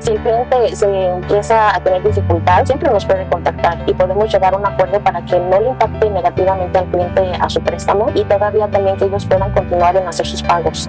Si 0.00 0.12
el 0.12 0.18
cliente 0.22 0.74
se 0.74 1.08
empieza 1.08 1.76
a 1.76 1.80
tener 1.80 2.02
dificultad, 2.02 2.64
siempre 2.64 2.90
nos 2.90 3.04
puede 3.04 3.26
contactar 3.26 3.78
y 3.86 3.92
podemos 3.92 4.32
llegar 4.32 4.54
a 4.54 4.56
un 4.56 4.66
acuerdo 4.66 4.98
para 5.00 5.22
que 5.26 5.38
no 5.38 5.60
le 5.60 5.68
impacte 5.68 6.08
negativamente 6.08 6.78
al 6.78 6.86
cliente 6.86 7.32
a 7.38 7.50
su 7.50 7.60
préstamo 7.60 8.06
y 8.14 8.24
todavía 8.24 8.66
también 8.68 8.96
que 8.96 9.04
ellos 9.04 9.26
puedan 9.26 9.52
continuar 9.52 9.94
en 9.96 10.08
hacer 10.08 10.26
sus 10.26 10.42
pagos. 10.42 10.88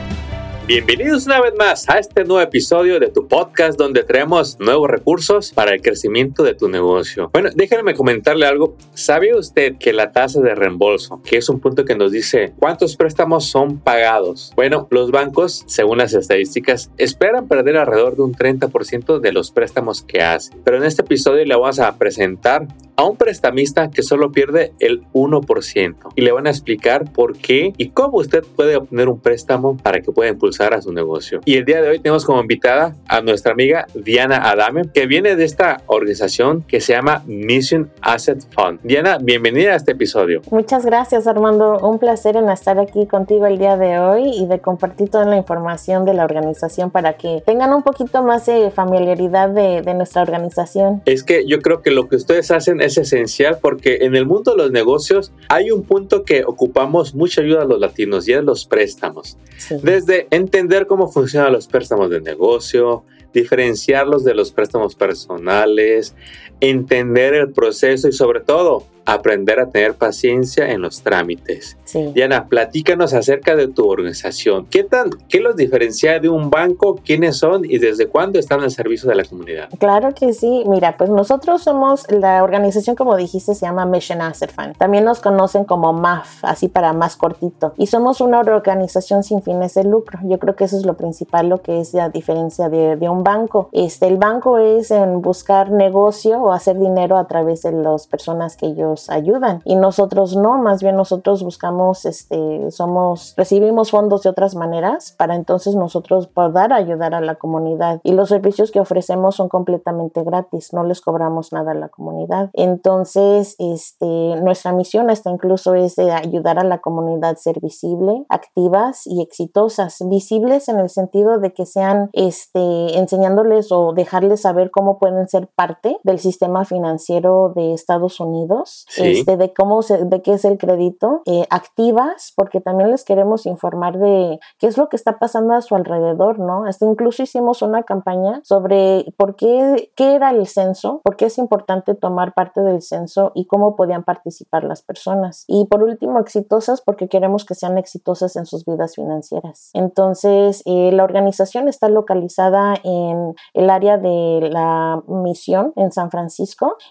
Bienvenidos 0.67 1.25
una 1.25 1.41
vez 1.41 1.53
más 1.57 1.89
a 1.89 1.97
este 1.97 2.23
nuevo 2.23 2.39
episodio 2.39 2.99
de 2.99 3.09
tu 3.09 3.27
podcast 3.27 3.79
donde 3.79 4.03
traemos 4.03 4.59
nuevos 4.59 4.87
recursos 4.87 5.51
para 5.51 5.73
el 5.73 5.81
crecimiento 5.81 6.43
de 6.43 6.53
tu 6.53 6.69
negocio. 6.69 7.31
Bueno, 7.33 7.49
déjenme 7.55 7.95
comentarle 7.95 8.45
algo. 8.45 8.77
¿Sabe 8.93 9.35
usted 9.35 9.77
que 9.79 9.91
la 9.91 10.11
tasa 10.11 10.39
de 10.39 10.53
reembolso, 10.53 11.19
que 11.23 11.37
es 11.37 11.49
un 11.49 11.59
punto 11.59 11.83
que 11.83 11.95
nos 11.95 12.11
dice 12.11 12.53
cuántos 12.59 12.95
préstamos 12.95 13.49
son 13.49 13.79
pagados? 13.79 14.53
Bueno, 14.55 14.87
los 14.91 15.09
bancos, 15.09 15.63
según 15.65 15.97
las 15.97 16.13
estadísticas, 16.13 16.91
esperan 16.99 17.47
perder 17.47 17.77
alrededor 17.77 18.15
de 18.15 18.21
un 18.21 18.35
30% 18.35 19.19
de 19.19 19.31
los 19.31 19.51
préstamos 19.51 20.03
que 20.03 20.21
hacen. 20.21 20.61
Pero 20.63 20.77
en 20.77 20.83
este 20.83 21.01
episodio 21.01 21.43
le 21.43 21.55
vamos 21.55 21.79
a 21.79 21.97
presentar 21.97 22.67
a 22.95 23.03
un 23.05 23.17
prestamista 23.17 23.89
que 23.89 24.03
solo 24.03 24.31
pierde 24.31 24.73
el 24.79 25.01
1% 25.13 25.95
y 26.15 26.21
le 26.21 26.31
van 26.31 26.45
a 26.45 26.51
explicar 26.51 27.11
por 27.11 27.35
qué 27.35 27.73
y 27.77 27.89
cómo 27.89 28.19
usted 28.19 28.43
puede 28.55 28.75
obtener 28.75 29.09
un 29.09 29.19
préstamo 29.19 29.75
para 29.75 30.01
que 30.01 30.11
pueda 30.11 30.29
impulsar 30.29 30.50
a 30.59 30.81
su 30.81 30.91
negocio. 30.91 31.39
Y 31.45 31.55
el 31.55 31.65
día 31.65 31.81
de 31.81 31.89
hoy 31.89 31.99
tenemos 31.99 32.25
como 32.25 32.41
invitada 32.41 32.95
a 33.07 33.21
nuestra 33.21 33.53
amiga 33.53 33.87
Diana 33.95 34.49
Adame, 34.49 34.83
que 34.93 35.07
viene 35.07 35.35
de 35.35 35.45
esta 35.45 35.81
organización 35.87 36.63
que 36.63 36.81
se 36.81 36.93
llama 36.93 37.23
Mission 37.25 37.89
Asset 38.01 38.43
Fund. 38.51 38.79
Diana, 38.83 39.17
bienvenida 39.17 39.71
a 39.71 39.75
este 39.77 39.93
episodio. 39.93 40.41
Muchas 40.51 40.85
gracias 40.85 41.25
Armando, 41.25 41.79
un 41.79 41.99
placer 41.99 42.35
en 42.35 42.49
estar 42.49 42.79
aquí 42.79 43.07
contigo 43.07 43.45
el 43.45 43.57
día 43.57 43.77
de 43.77 43.99
hoy 43.99 44.29
y 44.29 44.45
de 44.45 44.59
compartir 44.59 45.09
toda 45.09 45.25
la 45.25 45.37
información 45.37 46.05
de 46.05 46.13
la 46.13 46.25
organización 46.25 46.91
para 46.91 47.13
que 47.13 47.41
tengan 47.45 47.73
un 47.73 47.83
poquito 47.83 48.21
más 48.23 48.45
de 48.45 48.71
familiaridad 48.71 49.49
de, 49.49 49.81
de 49.81 49.93
nuestra 49.93 50.21
organización. 50.21 51.01
Es 51.05 51.23
que 51.23 51.47
yo 51.47 51.61
creo 51.61 51.81
que 51.81 51.91
lo 51.91 52.09
que 52.09 52.17
ustedes 52.17 52.51
hacen 52.51 52.81
es 52.81 52.97
esencial 52.97 53.57
porque 53.61 53.99
en 54.01 54.15
el 54.15 54.25
mundo 54.25 54.51
de 54.51 54.57
los 54.57 54.71
negocios 54.71 55.31
hay 55.47 55.71
un 55.71 55.83
punto 55.83 56.23
que 56.23 56.43
ocupamos 56.43 57.15
mucha 57.15 57.41
ayuda 57.41 57.61
a 57.61 57.65
los 57.65 57.79
latinos 57.79 58.27
y 58.27 58.33
es 58.33 58.43
los 58.43 58.65
préstamos. 58.65 59.37
Desde 59.81 60.27
entender 60.41 60.85
cómo 60.85 61.07
funcionan 61.07 61.53
los 61.53 61.67
préstamos 61.67 62.09
de 62.09 62.21
negocio, 62.21 63.05
diferenciarlos 63.33 64.23
de 64.23 64.33
los 64.33 64.51
préstamos 64.51 64.95
personales, 64.95 66.15
entender 66.61 67.33
el 67.33 67.51
proceso 67.51 68.07
y 68.07 68.13
sobre 68.13 68.39
todo 68.39 68.85
aprender 69.05 69.59
a 69.59 69.69
tener 69.69 69.95
paciencia 69.95 70.71
en 70.71 70.81
los 70.81 71.01
trámites. 71.01 71.77
Diana, 72.13 72.47
platícanos 72.47 73.13
acerca 73.13 73.55
de 73.55 73.67
tu 73.67 73.87
organización. 73.87 74.65
¿Qué, 74.69 74.83
tan, 74.83 75.09
¿Qué 75.27 75.39
los 75.39 75.55
diferencia 75.55 76.19
de 76.19 76.29
un 76.29 76.49
banco? 76.49 76.99
¿Quiénes 77.03 77.37
son 77.37 77.65
y 77.65 77.77
desde 77.79 78.07
cuándo 78.07 78.39
están 78.39 78.61
al 78.61 78.71
servicio 78.71 79.09
de 79.09 79.15
la 79.15 79.25
comunidad? 79.25 79.69
Claro 79.79 80.13
que 80.13 80.33
sí. 80.33 80.63
Mira, 80.67 80.95
pues 80.97 81.09
nosotros 81.09 81.63
somos 81.63 82.09
la 82.09 82.43
organización, 82.43 82.95
como 82.95 83.17
dijiste, 83.17 83.55
se 83.55 83.65
llama 83.65 83.85
Mission 83.85 84.21
Asset 84.21 84.51
Fund. 84.53 84.77
También 84.77 85.03
nos 85.03 85.19
conocen 85.19 85.65
como 85.65 85.91
MAF, 85.91 86.43
así 86.43 86.69
para 86.69 86.93
más 86.93 87.17
cortito. 87.17 87.73
Y 87.77 87.87
somos 87.87 88.21
una 88.21 88.39
organización 88.39 89.23
sin 89.23 89.41
fines 89.41 89.73
de 89.73 89.83
lucro. 89.83 90.19
Yo 90.23 90.39
creo 90.39 90.55
que 90.55 90.63
eso 90.65 90.77
es 90.77 90.85
lo 90.85 90.95
principal, 90.95 91.49
lo 91.49 91.61
que 91.61 91.81
es 91.81 91.93
la 91.93 92.09
diferencia 92.09 92.69
de, 92.69 92.95
de 92.95 93.09
un 93.09 93.23
banco. 93.23 93.69
Este, 93.73 94.07
el 94.07 94.17
banco 94.17 94.57
es 94.57 94.91
en 94.91 95.21
buscar 95.21 95.71
negocio 95.71 96.41
o 96.41 96.50
hacer 96.53 96.77
dinero 96.79 97.17
a 97.17 97.27
través 97.27 97.63
de 97.63 97.71
las 97.71 98.07
personas 98.07 98.57
que 98.57 98.67
ellos 98.67 99.09
ayudan. 99.09 99.61
Y 99.65 99.75
nosotros 99.75 100.35
no, 100.35 100.57
más 100.57 100.81
bien 100.81 100.95
nosotros 100.95 101.43
buscamos, 101.43 102.05
este, 102.05 102.71
somos, 102.71 103.33
recibimos 103.37 103.91
fondos 103.91 104.23
de 104.23 104.29
otras 104.29 104.55
maneras 104.55 105.13
para 105.17 105.35
entonces 105.35 105.75
nosotros 105.75 106.27
poder 106.27 106.73
ayudar 106.73 107.13
a 107.13 107.21
la 107.21 107.35
comunidad. 107.35 107.99
Y 108.03 108.13
los 108.13 108.29
servicios 108.29 108.71
que 108.71 108.79
ofrecemos 108.79 109.35
son 109.35 109.49
completamente 109.49 110.23
gratis, 110.23 110.73
no 110.73 110.83
les 110.83 111.01
cobramos 111.01 111.51
nada 111.53 111.71
a 111.71 111.75
la 111.75 111.89
comunidad. 111.89 112.49
Entonces, 112.53 113.55
este, 113.59 114.05
nuestra 114.41 114.73
misión 114.73 115.09
hasta 115.09 115.29
incluso 115.29 115.75
es 115.75 115.95
de 115.95 116.11
ayudar 116.11 116.59
a 116.59 116.63
la 116.63 116.79
comunidad 116.79 117.31
a 117.31 117.35
ser 117.35 117.59
visible, 117.59 118.25
activas 118.29 119.05
y 119.05 119.21
exitosas, 119.21 119.97
visibles 120.07 120.69
en 120.69 120.79
el 120.79 120.89
sentido 120.89 121.39
de 121.39 121.53
que 121.53 121.65
sean 121.65 122.09
este, 122.13 122.97
enseñándoles 122.97 123.71
o 123.71 123.93
dejarles 123.93 124.41
saber 124.41 124.71
cómo 124.71 124.99
pueden 124.99 125.27
ser 125.27 125.47
parte 125.47 125.97
del 126.03 126.19
sistema 126.19 126.40
financiero 126.65 127.53
de 127.55 127.73
Estados 127.73 128.19
Unidos 128.19 128.85
este, 128.97 129.37
de 129.37 129.53
cómo 129.53 129.81
se, 129.81 130.05
de 130.05 130.21
qué 130.21 130.33
es 130.33 130.45
el 130.45 130.57
crédito, 130.57 131.21
eh, 131.25 131.45
activas, 131.49 132.33
porque 132.35 132.61
también 132.61 132.91
les 132.91 133.03
queremos 133.03 133.45
informar 133.45 133.97
de 133.97 134.39
qué 134.59 134.67
es 134.67 134.77
lo 134.77 134.89
que 134.89 134.95
está 134.95 135.19
pasando 135.19 135.53
a 135.53 135.61
su 135.61 135.75
alrededor, 135.75 136.39
¿no? 136.39 136.65
Hasta 136.65 136.85
incluso 136.85 137.23
hicimos 137.23 137.61
una 137.61 137.83
campaña 137.83 138.41
sobre 138.43 139.05
por 139.17 139.35
qué, 139.35 139.91
qué 139.95 140.15
era 140.15 140.31
el 140.31 140.47
censo, 140.47 141.01
por 141.03 141.15
qué 141.15 141.25
es 141.25 141.37
importante 141.37 141.95
tomar 141.95 142.33
parte 142.33 142.61
del 142.61 142.81
censo 142.81 143.31
y 143.35 143.45
cómo 143.45 143.75
podían 143.75 144.03
participar 144.03 144.63
las 144.63 144.81
personas. 144.81 145.45
Y 145.47 145.65
por 145.65 145.83
último, 145.83 146.19
exitosas, 146.19 146.81
porque 146.81 147.07
queremos 147.07 147.45
que 147.45 147.55
sean 147.55 147.77
exitosas 147.77 148.35
en 148.35 148.45
sus 148.45 148.65
vidas 148.65 148.95
financieras. 148.95 149.69
Entonces, 149.73 150.63
eh, 150.65 150.91
la 150.91 151.03
organización 151.03 151.67
está 151.67 151.89
localizada 151.89 152.75
en 152.83 153.35
el 153.53 153.69
área 153.69 153.97
de 153.97 154.49
la 154.51 155.01
misión 155.07 155.73
en 155.75 155.91
San 155.91 156.09
Francisco 156.09 156.30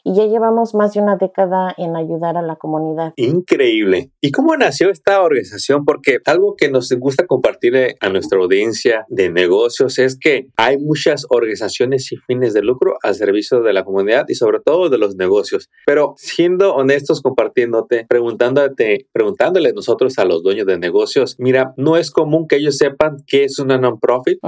y 0.04 0.14
ya 0.14 0.26
llevamos 0.26 0.74
más 0.74 0.94
de 0.94 1.00
una 1.00 1.16
década 1.16 1.74
en 1.76 1.96
ayudar 1.96 2.36
a 2.36 2.42
la 2.42 2.56
comunidad. 2.56 3.12
Increíble. 3.16 4.10
¿Y 4.20 4.30
cómo 4.30 4.56
nació 4.56 4.90
esta 4.90 5.22
organización? 5.22 5.84
Porque 5.84 6.18
algo 6.26 6.54
que 6.56 6.70
nos 6.70 6.90
gusta 6.98 7.26
compartir 7.26 7.76
eh, 7.76 7.96
a 8.00 8.08
nuestra 8.08 8.38
audiencia 8.38 9.04
de 9.08 9.30
negocios 9.30 9.98
es 9.98 10.18
que 10.18 10.48
hay 10.56 10.78
muchas 10.78 11.26
organizaciones 11.28 12.06
sin 12.06 12.20
fines 12.26 12.54
de 12.54 12.62
lucro 12.62 12.96
al 13.02 13.14
servicio 13.14 13.62
de 13.62 13.72
la 13.72 13.84
comunidad 13.84 14.26
y 14.28 14.34
sobre 14.34 14.60
todo 14.60 14.88
de 14.88 14.98
los 14.98 15.16
negocios. 15.16 15.68
Pero 15.86 16.14
siendo 16.16 16.74
honestos, 16.74 17.22
compartiéndote, 17.22 18.06
preguntándote, 18.08 19.06
preguntándole 19.12 19.72
nosotros 19.72 20.18
a 20.18 20.24
los 20.24 20.42
dueños 20.42 20.66
de 20.66 20.78
negocios, 20.78 21.36
mira, 21.38 21.72
no 21.76 21.96
es 21.96 22.10
común 22.10 22.46
que 22.48 22.56
ellos 22.56 22.76
sepan 22.76 23.18
qué 23.26 23.44
es 23.44 23.58
una 23.58 23.78
non-profit, 23.78 24.38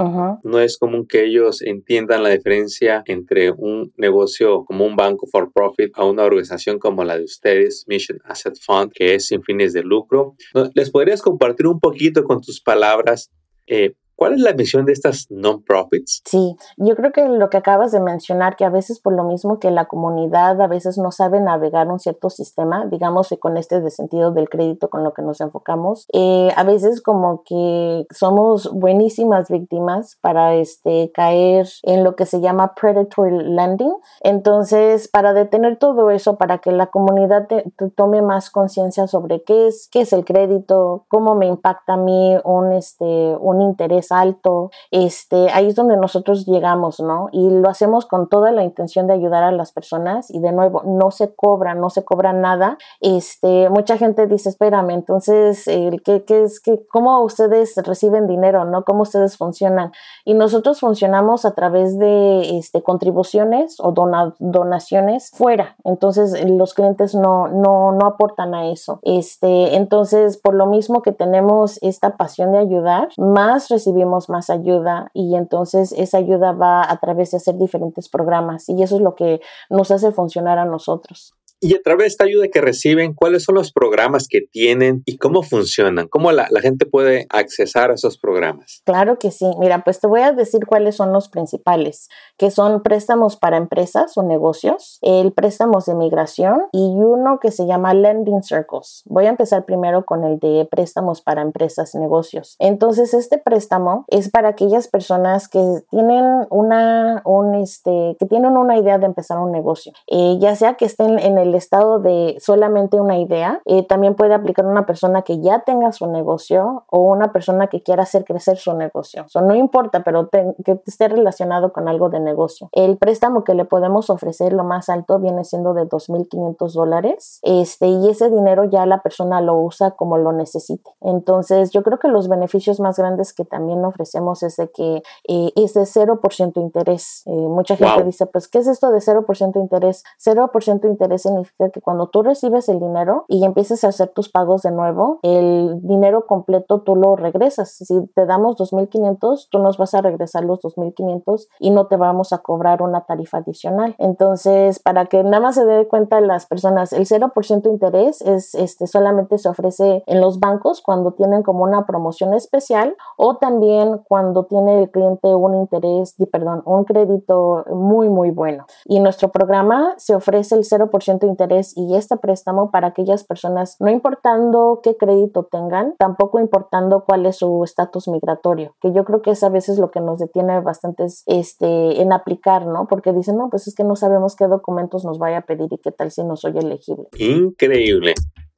no 0.43 0.59
es 0.59 0.77
común 0.77 1.05
que 1.07 1.25
ellos 1.25 1.61
entiendan 1.61 2.23
la 2.23 2.29
diferencia 2.29 3.03
entre 3.05 3.51
un 3.51 3.93
negocio 3.97 4.63
como 4.65 4.82
un 4.85 4.95
banco 4.95 5.27
for 5.31 5.51
profit 5.53 5.91
a 5.95 6.05
una 6.05 6.23
organización 6.23 6.79
como 6.79 7.03
la 7.03 7.17
de 7.17 7.23
ustedes, 7.23 7.85
Mission 7.87 8.19
Asset 8.25 8.55
Fund, 8.59 8.91
que 8.93 9.15
es 9.15 9.27
sin 9.27 9.43
fines 9.43 9.73
de 9.73 9.83
lucro. 9.83 10.35
¿Les 10.73 10.91
podrías 10.91 11.21
compartir 11.21 11.67
un 11.67 11.79
poquito 11.79 12.23
con 12.23 12.41
tus 12.41 12.61
palabras 12.61 13.31
eh, 13.67 13.93
¿Cuál 14.15 14.33
es 14.33 14.41
la 14.41 14.53
misión 14.53 14.85
de 14.85 14.93
estas 14.93 15.27
non-profits? 15.29 16.21
Sí, 16.25 16.55
yo 16.77 16.95
creo 16.95 17.11
que 17.11 17.27
lo 17.27 17.49
que 17.49 17.57
acabas 17.57 17.91
de 17.91 17.99
mencionar, 17.99 18.55
que 18.55 18.65
a 18.65 18.69
veces 18.69 18.99
por 18.99 19.13
lo 19.13 19.23
mismo 19.23 19.59
que 19.59 19.71
la 19.71 19.85
comunidad 19.85 20.61
a 20.61 20.67
veces 20.67 20.97
no 20.97 21.11
sabe 21.11 21.39
navegar 21.39 21.87
un 21.87 21.99
cierto 21.99 22.29
sistema, 22.29 22.85
digamos 22.85 23.29
que 23.29 23.37
con 23.37 23.57
este 23.57 23.81
de 23.81 23.89
sentido 23.89 24.31
del 24.31 24.49
crédito 24.49 24.89
con 24.89 25.03
lo 25.03 25.13
que 25.13 25.21
nos 25.21 25.41
enfocamos, 25.41 26.05
eh, 26.13 26.51
a 26.55 26.63
veces 26.63 27.01
como 27.01 27.43
que 27.43 28.05
somos 28.11 28.71
buenísimas 28.71 29.49
víctimas 29.49 30.17
para 30.21 30.55
este, 30.55 31.11
caer 31.13 31.67
en 31.83 32.03
lo 32.03 32.15
que 32.15 32.25
se 32.25 32.41
llama 32.41 32.75
predatory 32.75 33.43
lending. 33.49 33.93
Entonces, 34.21 35.07
para 35.07 35.33
detener 35.33 35.77
todo 35.77 36.11
eso, 36.11 36.37
para 36.37 36.59
que 36.59 36.71
la 36.71 36.87
comunidad 36.87 37.47
tome 37.95 38.21
más 38.21 38.49
conciencia 38.49 39.07
sobre 39.07 39.43
qué 39.43 39.67
es, 39.67 39.89
qué 39.91 40.01
es 40.01 40.13
el 40.13 40.25
crédito, 40.25 41.05
cómo 41.07 41.35
me 41.35 41.47
impacta 41.47 41.93
a 41.93 41.97
mí 41.97 42.35
un, 42.43 42.73
este, 42.73 43.35
un 43.39 43.61
interés 43.61 44.02
alto, 44.11 44.71
este, 44.91 45.49
ahí 45.51 45.67
es 45.67 45.75
donde 45.75 45.97
nosotros 45.97 46.45
llegamos, 46.45 46.99
¿no? 46.99 47.29
Y 47.31 47.49
lo 47.49 47.69
hacemos 47.69 48.05
con 48.05 48.29
toda 48.29 48.51
la 48.51 48.63
intención 48.63 49.07
de 49.07 49.13
ayudar 49.13 49.43
a 49.43 49.51
las 49.51 49.71
personas 49.71 50.29
y 50.29 50.39
de 50.39 50.51
nuevo, 50.51 50.83
no 50.85 51.11
se 51.11 51.33
cobra, 51.33 51.75
no 51.75 51.89
se 51.89 52.03
cobra 52.03 52.33
nada. 52.33 52.77
Este, 52.99 53.69
mucha 53.69 53.97
gente 53.97 54.27
dice, 54.27 54.49
espérame, 54.49 54.91
entonces, 54.91 55.65
¿qué, 55.65 56.23
qué 56.25 56.43
es, 56.43 56.59
qué, 56.59 56.85
¿cómo 56.91 57.21
ustedes 57.23 57.75
reciben 57.77 58.27
dinero, 58.27 58.65
no? 58.65 58.83
¿Cómo 58.83 59.03
ustedes 59.03 59.37
funcionan? 59.37 59.91
Y 60.25 60.33
nosotros 60.33 60.79
funcionamos 60.79 61.45
a 61.45 61.53
través 61.53 61.97
de 61.97 62.57
este, 62.57 62.81
contribuciones 62.83 63.77
o 63.79 63.91
donaciones 64.39 65.31
fuera. 65.33 65.75
Entonces, 65.83 66.43
los 66.49 66.73
clientes 66.73 67.15
no, 67.15 67.47
no, 67.47 67.91
no 67.91 68.05
aportan 68.05 68.53
a 68.53 68.69
eso. 68.69 68.99
Este, 69.03 69.75
entonces, 69.75 70.37
por 70.37 70.55
lo 70.55 70.65
mismo 70.65 71.01
que 71.01 71.11
tenemos 71.11 71.79
esta 71.81 72.17
pasión 72.17 72.51
de 72.51 72.59
ayudar, 72.59 73.09
más 73.17 73.69
recibimos 73.69 73.92
recibimos 73.93 74.29
más 74.29 74.49
ayuda 74.49 75.11
y 75.13 75.35
entonces 75.35 75.93
esa 75.93 76.17
ayuda 76.17 76.51
va 76.51 76.89
a 76.89 76.97
través 76.97 77.31
de 77.31 77.37
hacer 77.37 77.57
diferentes 77.57 78.09
programas 78.09 78.67
y 78.69 78.81
eso 78.81 78.95
es 78.95 79.01
lo 79.01 79.15
que 79.15 79.41
nos 79.69 79.91
hace 79.91 80.11
funcionar 80.11 80.57
a 80.57 80.65
nosotros. 80.65 81.33
Y 81.63 81.75
a 81.75 81.81
través 81.81 82.03
de 82.03 82.07
esta 82.07 82.23
ayuda 82.25 82.49
que 82.49 82.59
reciben, 82.59 83.13
¿cuáles 83.13 83.45
son 83.45 83.55
los 83.55 83.71
programas 83.71 84.27
que 84.27 84.41
tienen 84.41 85.01
y 85.05 85.17
cómo 85.17 85.43
funcionan? 85.43 86.09
¿Cómo 86.09 86.33
la, 86.33 86.47
la 86.51 86.59
gente 86.59 86.85
puede 86.85 87.25
accesar 87.29 87.89
a 87.89 87.93
esos 87.93 88.17
programas? 88.17 88.81
Claro 88.83 89.17
que 89.17 89.31
sí. 89.31 89.49
Mira, 89.59 89.81
pues 89.85 90.01
te 90.01 90.07
voy 90.07 90.19
a 90.19 90.33
decir 90.33 90.65
cuáles 90.65 90.97
son 90.97 91.13
los 91.13 91.29
principales, 91.29 92.09
que 92.37 92.51
son 92.51 92.83
préstamos 92.83 93.37
para 93.37 93.55
empresas 93.55 94.17
o 94.17 94.23
negocios, 94.23 94.99
el 95.01 95.31
préstamos 95.31 95.85
de 95.85 95.95
migración 95.95 96.63
y 96.73 96.81
uno 96.97 97.39
que 97.39 97.49
se 97.49 97.65
llama 97.65 97.93
Lending 97.93 98.43
Circles. 98.43 99.03
Voy 99.05 99.27
a 99.27 99.29
empezar 99.29 99.63
primero 99.63 100.03
con 100.03 100.25
el 100.25 100.39
de 100.39 100.67
préstamos 100.69 101.21
para 101.21 101.41
empresas 101.41 101.95
y 101.95 101.97
negocios. 101.97 102.57
Entonces, 102.59 103.13
este 103.13 103.37
préstamo 103.37 104.03
es 104.09 104.29
para 104.29 104.49
aquellas 104.49 104.89
personas 104.89 105.47
que 105.47 105.63
tienen 105.91 106.25
una, 106.49 107.21
un, 107.23 107.55
este, 107.55 108.17
que 108.19 108.25
tienen 108.25 108.57
una 108.57 108.77
idea 108.77 108.97
de 108.97 109.05
empezar 109.05 109.37
un 109.37 109.53
negocio, 109.53 109.93
eh, 110.07 110.35
ya 110.41 110.57
sea 110.57 110.73
que 110.73 110.83
estén 110.83 111.19
en 111.19 111.37
el 111.37 111.52
estado 111.55 111.99
de 111.99 112.37
solamente 112.39 112.99
una 112.99 113.17
idea, 113.17 113.61
eh, 113.65 113.85
también 113.85 114.15
puede 114.15 114.33
aplicar 114.33 114.65
una 114.65 114.85
persona 114.85 115.21
que 115.21 115.39
ya 115.41 115.59
tenga 115.59 115.91
su 115.91 116.07
negocio 116.07 116.83
o 116.87 116.99
una 116.99 117.31
persona 117.31 117.67
que 117.67 117.81
quiera 117.81 118.03
hacer 118.03 118.25
crecer 118.25 118.57
su 118.57 118.73
negocio. 118.73 119.25
No 119.35 119.55
importa, 119.55 120.03
pero 120.03 120.29
que 120.29 120.81
esté 120.85 121.07
relacionado 121.07 121.73
con 121.73 121.87
algo 121.87 122.09
de 122.09 122.19
negocio. 122.19 122.69
El 122.71 122.97
préstamo 122.97 123.43
que 123.43 123.53
le 123.53 123.65
podemos 123.65 124.09
ofrecer 124.09 124.53
lo 124.53 124.63
más 124.63 124.89
alto 124.89 125.19
viene 125.19 125.43
siendo 125.43 125.73
de 125.73 125.83
2.500 125.83 126.73
dólares 126.73 127.39
este, 127.41 127.87
y 127.87 128.09
ese 128.09 128.29
dinero 128.29 128.65
ya 128.65 128.85
la 128.85 129.01
persona 129.01 129.41
lo 129.41 129.55
usa 129.55 129.91
como 129.91 130.17
lo 130.17 130.31
necesite. 130.31 130.89
Entonces 131.01 131.71
yo 131.71 131.83
creo 131.83 131.99
que 131.99 132.07
los 132.07 132.27
beneficios 132.27 132.79
más 132.79 132.97
grandes 132.97 133.33
que 133.33 133.45
también 133.45 133.83
ofrecemos 133.85 134.43
es 134.43 134.57
de 134.57 134.69
que 134.71 135.03
eh, 135.27 135.51
es 135.55 135.73
de 135.73 135.81
0% 135.81 136.57
interés. 136.57 137.23
Eh, 137.25 137.31
mucha 137.31 137.75
gente 137.75 138.03
dice, 138.03 138.25
pues, 138.25 138.47
¿qué 138.47 138.59
es 138.59 138.67
esto 138.67 138.91
de 138.91 138.99
0% 138.99 139.59
interés? 139.59 140.03
0% 140.23 140.85
interés 140.85 141.25
significa 141.43 141.69
que 141.69 141.81
cuando 141.81 142.07
tú 142.07 142.23
recibes 142.23 142.69
el 142.69 142.79
dinero 142.79 143.25
y 143.27 143.45
empieces 143.45 143.83
a 143.83 143.89
hacer 143.89 144.09
tus 144.09 144.29
pagos 144.29 144.63
de 144.63 144.71
nuevo, 144.71 145.19
el 145.21 145.79
dinero 145.81 146.25
completo 146.25 146.81
tú 146.81 146.95
lo 146.95 147.15
regresas. 147.15 147.71
Si 147.71 148.07
te 148.15 148.25
damos 148.25 148.57
2.500, 148.57 149.47
tú 149.49 149.59
nos 149.59 149.77
vas 149.77 149.93
a 149.93 150.01
regresar 150.01 150.43
los 150.43 150.61
2.500 150.61 151.47
y 151.59 151.71
no 151.71 151.87
te 151.87 151.97
vamos 151.97 152.33
a 152.33 152.39
cobrar 152.39 152.81
una 152.81 153.05
tarifa 153.05 153.39
adicional. 153.39 153.95
Entonces, 153.97 154.79
para 154.79 155.05
que 155.05 155.23
nada 155.23 155.39
más 155.39 155.55
se 155.55 155.65
dé 155.65 155.87
cuenta 155.87 156.21
las 156.21 156.45
personas, 156.45 156.93
el 156.93 157.05
0% 157.05 157.69
interés 157.69 158.21
es 158.21 158.55
este 158.55 158.87
solamente 158.87 159.37
se 159.37 159.49
ofrece 159.49 160.03
en 160.05 160.21
los 160.21 160.39
bancos 160.39 160.81
cuando 160.81 161.13
tienen 161.13 161.43
como 161.43 161.63
una 161.63 161.85
promoción 161.85 162.33
especial 162.33 162.95
o 163.17 163.37
también 163.37 163.99
cuando 164.07 164.45
tiene 164.45 164.79
el 164.79 164.91
cliente 164.91 165.33
un 165.33 165.55
interés, 165.55 166.15
perdón, 166.31 166.61
un 166.65 166.85
crédito 166.85 167.65
muy 167.71 168.09
muy 168.09 168.31
bueno. 168.31 168.65
Y 168.85 168.99
nuestro 168.99 169.29
programa 169.29 169.93
se 169.97 170.15
ofrece 170.15 170.55
el 170.55 170.63
0% 170.63 171.23
interés 171.33 171.73
y 171.75 171.95
este 171.95 172.17
préstamo 172.17 172.71
para 172.71 172.87
aquellas 172.87 173.23
personas 173.23 173.75
no 173.79 173.89
importando 173.89 174.81
qué 174.83 174.95
crédito 174.95 175.47
tengan, 175.51 175.95
tampoco 175.97 176.39
importando 176.39 177.03
cuál 177.05 177.25
es 177.25 177.37
su 177.37 177.63
estatus 177.63 178.07
migratorio, 178.07 178.75
que 178.81 178.93
yo 178.93 179.03
creo 179.03 179.21
que 179.21 179.31
es 179.31 179.43
a 179.43 179.49
veces 179.49 179.79
lo 179.79 179.89
que 179.89 179.99
nos 179.99 180.19
detiene 180.19 180.59
bastante 180.61 181.05
este, 181.25 182.01
en 182.01 182.13
aplicar, 182.13 182.65
¿no? 182.65 182.87
Porque 182.87 183.11
dicen, 183.13 183.37
no, 183.37 183.49
pues 183.49 183.67
es 183.67 183.75
que 183.75 183.83
no 183.83 183.95
sabemos 183.95 184.35
qué 184.35 184.45
documentos 184.45 185.05
nos 185.05 185.17
vaya 185.17 185.39
a 185.39 185.41
pedir 185.41 185.71
y 185.71 185.77
qué 185.77 185.91
tal 185.91 186.11
si 186.11 186.23
no 186.23 186.35
soy 186.35 186.57
elegible. 186.57 187.07
Increíble 187.17 188.13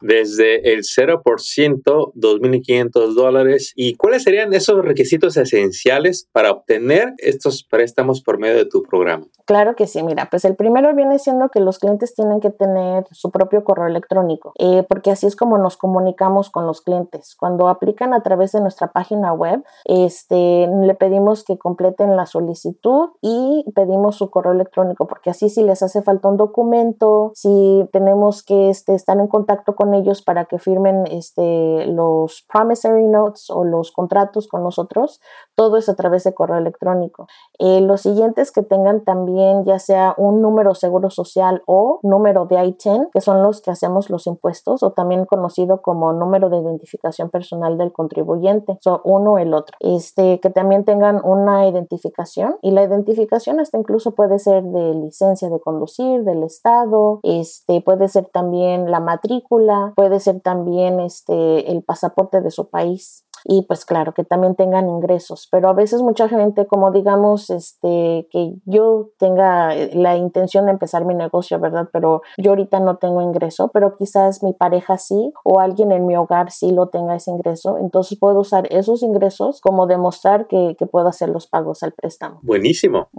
desde 0.06 0.74
el 0.74 0.84
0%, 0.84 1.22
2.500 1.24 3.14
dólares. 3.14 3.74
¿Y 3.76 3.96
cuáles 3.96 4.24
serían 4.24 4.54
esos 4.54 4.84
requisitos 4.86 5.36
esenciales 5.38 6.30
para 6.32 6.52
obtener 6.52 7.14
estos 7.18 7.64
préstamos 7.64 8.22
por 8.22 8.40
medio 8.40 8.56
de 8.56 8.66
tu 8.66 8.84
programa? 8.84 9.26
Claro 9.46 9.76
que 9.76 9.88
sí, 9.88 10.02
mira, 10.04 10.28
pues 10.30 10.46
el 10.46 10.56
primero 10.56 10.94
viene 10.96 11.20
siendo 11.20 11.50
que 11.50 11.60
los 11.60 11.80
clientes 11.80 12.14
tienen 12.14 12.40
que 12.40 12.50
tener 12.50 13.06
su 13.12 13.32
propio 13.32 13.64
correo 13.64 13.88
electrónico, 13.88 14.54
eh, 14.60 14.84
porque 14.88 15.12
así 15.12 15.28
es 15.28 15.36
como 15.36 15.58
nos 15.58 15.78
comunicamos 15.78 16.50
con 16.50 16.66
los 16.66 16.82
clientes. 16.82 17.36
Cuando 17.38 17.68
aplican 17.68 18.14
a 18.14 18.22
través 18.22 18.52
de 18.52 18.62
nuestra 18.62 18.92
página 18.92 19.34
web, 19.34 19.64
este, 19.86 20.68
le 20.68 20.96
pedimos 20.96 21.44
que 21.44 21.58
completen 21.58 22.16
la 22.16 22.26
solicitud 22.26 23.10
y 23.22 23.66
pedimos 23.76 24.18
su 24.18 24.30
correo 24.30 24.54
electrónico, 24.54 25.08
porque 25.08 25.30
así 25.30 25.50
si 25.50 25.64
les 25.64 25.82
hace 25.84 26.02
falta 26.02 26.28
un 26.28 26.38
documento, 26.38 27.32
si 27.36 27.88
tenemos 27.92 28.44
que 28.44 28.70
este, 28.70 28.96
estar 28.96 29.18
en 29.18 29.28
contacto 29.28 29.76
con 29.76 29.95
ellos 29.96 30.22
para 30.22 30.46
que 30.46 30.60
firmen 30.60 31.06
este, 31.08 31.86
los 31.88 32.46
promissory 32.52 33.08
notes 33.08 33.50
o 33.50 33.64
los 33.64 33.92
contratos 33.92 34.48
con 34.48 34.64
nosotros, 34.64 35.20
todo 35.56 35.78
es 35.78 35.90
a 35.90 35.96
través 35.96 36.24
de 36.24 36.34
correo 36.34 36.58
electrónico. 36.58 37.28
Eh, 37.60 37.82
los 37.82 38.02
siguientes 38.02 38.52
que 38.52 38.62
tengan 38.62 39.04
también 39.04 39.64
ya 39.64 39.80
sea 39.80 40.14
un 40.18 40.42
número 40.42 40.76
seguro 40.76 41.10
social 41.10 41.64
o 41.66 42.00
número 42.04 42.46
de 42.46 42.64
ITIN, 42.64 43.10
que 43.14 43.22
son 43.22 43.44
los 43.44 43.62
que 43.62 43.72
hacemos 43.72 44.10
los 44.10 44.28
impuestos, 44.28 44.84
o 44.84 44.92
también 44.92 45.26
conocido 45.26 45.82
como 45.82 46.14
número 46.14 46.50
de 46.50 46.58
identificación 46.58 47.30
personal 47.30 47.78
del 47.78 47.94
contribuyente, 47.94 48.78
so, 48.82 49.02
uno 49.04 49.34
o 49.34 49.38
el 49.38 49.54
otro. 49.54 49.78
Este, 49.80 50.40
que 50.40 50.50
también 50.50 50.86
tengan 50.86 51.22
una 51.24 51.68
identificación 51.68 52.58
y 52.62 52.72
la 52.72 52.84
identificación 52.84 53.60
hasta 53.60 53.78
incluso 53.78 54.12
puede 54.12 54.40
ser 54.40 54.64
de 54.64 54.96
licencia 54.96 55.50
de 55.50 55.60
conducir 55.60 56.24
del 56.24 56.44
estado, 56.44 57.20
este, 57.24 57.82
puede 57.82 58.08
ser 58.10 58.26
también 58.26 58.92
la 58.92 59.00
matrícula, 59.00 59.94
puede 59.96 60.20
ser 60.20 60.42
también 60.42 61.00
este, 61.00 61.72
el 61.72 61.84
pasaporte 61.84 62.42
de 62.42 62.52
su 62.52 62.70
país 62.70 63.25
y 63.46 63.64
pues 63.68 63.86
claro 63.86 64.14
que 64.14 64.24
también 64.24 64.56
tengan 64.56 64.90
ingresos. 64.90 65.48
Pero 65.52 65.70
a 65.70 65.74
veces 65.74 66.02
mucha 66.02 66.28
gente 66.28 66.66
como 66.66 66.92
digamos 66.92 67.50
este 67.50 68.28
que 68.32 68.56
yo 68.66 69.10
tenga 69.20 69.76
eh, 69.76 69.92
la 69.94 70.18
intención 70.18 70.66
de 70.66 70.72
empezar 70.72 71.06
mi 71.06 71.14
negocio 71.14 71.60
verdad 71.60 71.90
pero 71.94 72.22
yo 72.38 72.52
ahorita 72.52 72.80
no 72.80 72.98
tengo 72.98 73.22
ingreso 73.22 73.70
pero 73.74 73.96
quizás 73.96 74.44
mi 74.44 74.54
pareja 74.54 74.98
sí 74.98 75.32
o 75.44 75.60
alguien 75.60 75.92
en 75.92 76.06
mi 76.06 76.16
hogar 76.16 76.52
sí 76.52 76.72
lo 76.72 76.88
tenga 76.88 77.16
ese 77.16 77.32
ingreso 77.32 77.78
entonces 77.78 78.18
puedo 78.20 78.40
usar 78.40 78.68
esos 78.72 79.04
ingresos 79.04 79.62
como 79.62 79.88
demostrar 79.88 80.48
que, 80.48 80.76
que 80.78 80.86
puedo 80.86 81.08
hacer 81.08 81.30
los 81.30 81.48
pagos 81.48 81.84
al 81.84 81.94
préstamo. 81.94 82.40
Buenísimo. 82.42 83.10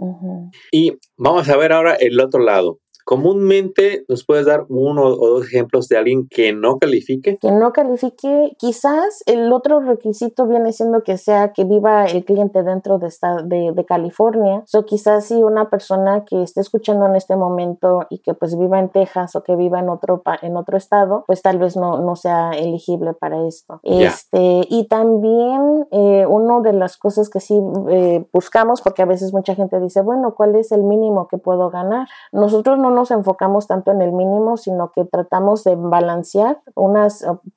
Y 0.71 0.97
vamos 1.17 1.49
a 1.49 1.57
ver 1.57 1.71
ahora 1.71 1.95
el 1.95 2.19
otro 2.19 2.41
lado 2.41 2.79
Comúnmente, 3.07 4.03
¿nos 4.09 4.25
puedes 4.25 4.47
dar 4.47 4.65
uno 4.67 5.05
o 5.05 5.29
dos 5.29 5.45
ejemplos 5.45 5.87
de 5.87 5.97
alguien 5.97 6.27
que 6.27 6.51
no 6.51 6.77
califique? 6.77 7.37
Que 7.37 7.53
no 7.53 7.71
califique, 7.71 8.51
quizás 8.59 9.23
el 9.27 9.53
otro 9.53 9.79
requisito 9.79 10.45
viene 10.45 10.73
siendo 10.73 11.03
que 11.03 11.17
sea 11.17 11.53
que 11.53 11.63
viva 11.63 12.03
el 12.03 12.25
cliente 12.25 12.63
dentro 12.63 12.99
de, 12.99 13.07
esta, 13.07 13.37
de, 13.43 13.71
de 13.71 13.85
California. 13.85 14.65
O 14.73 14.83
quizás 14.83 15.23
si 15.23 15.35
una 15.35 15.69
persona 15.69 16.25
que 16.25 16.43
esté 16.43 16.59
escuchando 16.59 17.05
en 17.05 17.15
este 17.15 17.37
momento 17.37 18.01
y 18.09 18.19
que 18.19 18.33
pues 18.33 18.57
viva 18.59 18.77
en 18.77 18.89
Texas 18.89 19.37
o 19.37 19.41
que 19.41 19.55
viva 19.55 19.79
en 19.79 19.87
otro, 19.87 20.21
en 20.41 20.57
otro 20.57 20.75
estado, 20.75 21.23
pues 21.27 21.41
tal 21.41 21.59
vez 21.59 21.77
no, 21.77 22.01
no 22.01 22.17
sea 22.17 22.51
elegible 22.51 23.13
para 23.13 23.47
esto. 23.47 23.79
Este, 23.83 24.67
y 24.67 24.85
también 24.89 25.87
eh, 25.91 26.25
una 26.27 26.59
de 26.59 26.73
las 26.73 26.97
cosas 26.97 27.29
que 27.29 27.39
sí 27.39 27.57
eh, 27.89 28.25
buscamos, 28.33 28.81
porque 28.81 29.03
a 29.03 29.05
veces 29.05 29.31
mucha 29.31 29.55
gente 29.55 29.79
dice, 29.79 30.01
bueno, 30.01 30.35
¿cuál 30.35 30.57
es 30.57 30.73
el 30.73 30.83
mínimo 30.83 31.29
que 31.29 31.37
puedo 31.37 31.69
ganar? 31.69 32.09
Nosotros 32.33 32.77
no 32.77 32.96
nos 32.97 33.11
enfocamos 33.11 33.67
tanto 33.67 33.91
en 33.91 34.01
el 34.01 34.11
mínimo, 34.11 34.57
sino 34.57 34.91
que 34.91 35.05
tratamos 35.05 35.63
de 35.63 35.75
balancear. 35.75 36.59
Una 36.73 37.09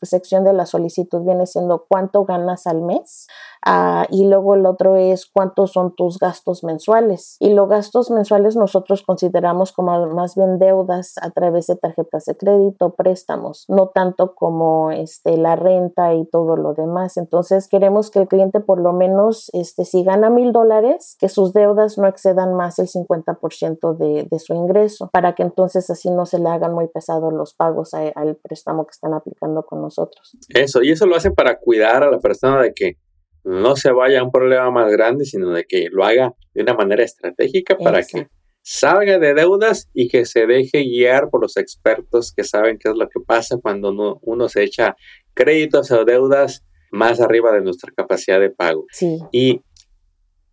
sección 0.02 0.44
de 0.44 0.52
la 0.52 0.66
solicitud 0.66 1.22
viene 1.24 1.46
siendo 1.46 1.86
cuánto 1.88 2.26
ganas 2.26 2.66
al 2.66 2.82
mes 2.82 3.26
Ah, 3.62 4.06
y 4.08 4.24
luego 4.24 4.54
el 4.54 4.64
otro 4.64 4.96
es 4.96 5.26
cuántos 5.26 5.72
son 5.72 5.94
tus 5.94 6.18
gastos 6.18 6.64
mensuales. 6.64 7.36
Y 7.40 7.50
los 7.50 7.68
gastos 7.68 8.10
mensuales 8.10 8.56
nosotros 8.56 9.02
consideramos 9.02 9.72
como 9.72 10.06
más 10.06 10.34
bien 10.34 10.58
deudas 10.58 11.14
a 11.20 11.30
través 11.30 11.66
de 11.66 11.76
tarjetas 11.76 12.24
de 12.24 12.36
crédito, 12.36 12.94
préstamos, 12.94 13.66
no 13.68 13.88
tanto 13.88 14.34
como 14.34 14.90
este, 14.90 15.36
la 15.36 15.56
renta 15.56 16.14
y 16.14 16.24
todo 16.24 16.56
lo 16.56 16.72
demás. 16.72 17.18
Entonces 17.18 17.68
queremos 17.68 18.10
que 18.10 18.20
el 18.20 18.28
cliente 18.28 18.60
por 18.60 18.80
lo 18.80 18.92
menos, 18.94 19.50
este, 19.52 19.84
si 19.84 20.04
gana 20.04 20.30
mil 20.30 20.52
dólares, 20.52 21.16
que 21.18 21.28
sus 21.28 21.52
deudas 21.52 21.98
no 21.98 22.06
excedan 22.06 22.54
más 22.54 22.78
el 22.78 22.88
50% 22.88 23.96
de, 23.96 24.26
de 24.30 24.38
su 24.38 24.54
ingreso, 24.54 25.10
para 25.12 25.29
que 25.34 25.42
entonces 25.42 25.88
así 25.90 26.10
no 26.10 26.26
se 26.26 26.38
le 26.38 26.48
hagan 26.48 26.74
muy 26.74 26.88
pesados 26.88 27.32
los 27.32 27.54
pagos 27.54 27.94
al 27.94 28.36
préstamo 28.36 28.86
que 28.86 28.92
están 28.92 29.14
aplicando 29.14 29.64
con 29.64 29.82
nosotros. 29.82 30.36
Eso, 30.48 30.82
y 30.82 30.90
eso 30.90 31.06
lo 31.06 31.16
hacen 31.16 31.34
para 31.34 31.58
cuidar 31.58 32.02
a 32.02 32.10
la 32.10 32.18
persona 32.18 32.62
de 32.62 32.72
que 32.72 32.96
no 33.44 33.76
se 33.76 33.92
vaya 33.92 34.20
a 34.20 34.24
un 34.24 34.30
problema 34.30 34.70
más 34.70 34.90
grande, 34.92 35.24
sino 35.24 35.50
de 35.50 35.64
que 35.64 35.88
lo 35.90 36.04
haga 36.04 36.34
de 36.54 36.62
una 36.62 36.74
manera 36.74 37.02
estratégica 37.02 37.76
para 37.76 38.02
que 38.02 38.28
salga 38.62 39.18
de 39.18 39.34
deudas 39.34 39.88
y 39.94 40.08
que 40.08 40.26
se 40.26 40.46
deje 40.46 40.82
guiar 40.82 41.30
por 41.30 41.40
los 41.40 41.56
expertos 41.56 42.32
que 42.36 42.44
saben 42.44 42.78
qué 42.78 42.90
es 42.90 42.94
lo 42.94 43.08
que 43.08 43.20
pasa 43.26 43.56
cuando 43.60 43.90
uno, 43.90 44.18
uno 44.22 44.48
se 44.48 44.62
echa 44.62 44.96
créditos 45.34 45.90
o 45.90 46.04
deudas 46.04 46.64
más 46.92 47.20
arriba 47.20 47.52
de 47.52 47.62
nuestra 47.62 47.92
capacidad 47.96 48.40
de 48.40 48.50
pago. 48.50 48.84
Sí. 48.90 49.18
Y 49.32 49.62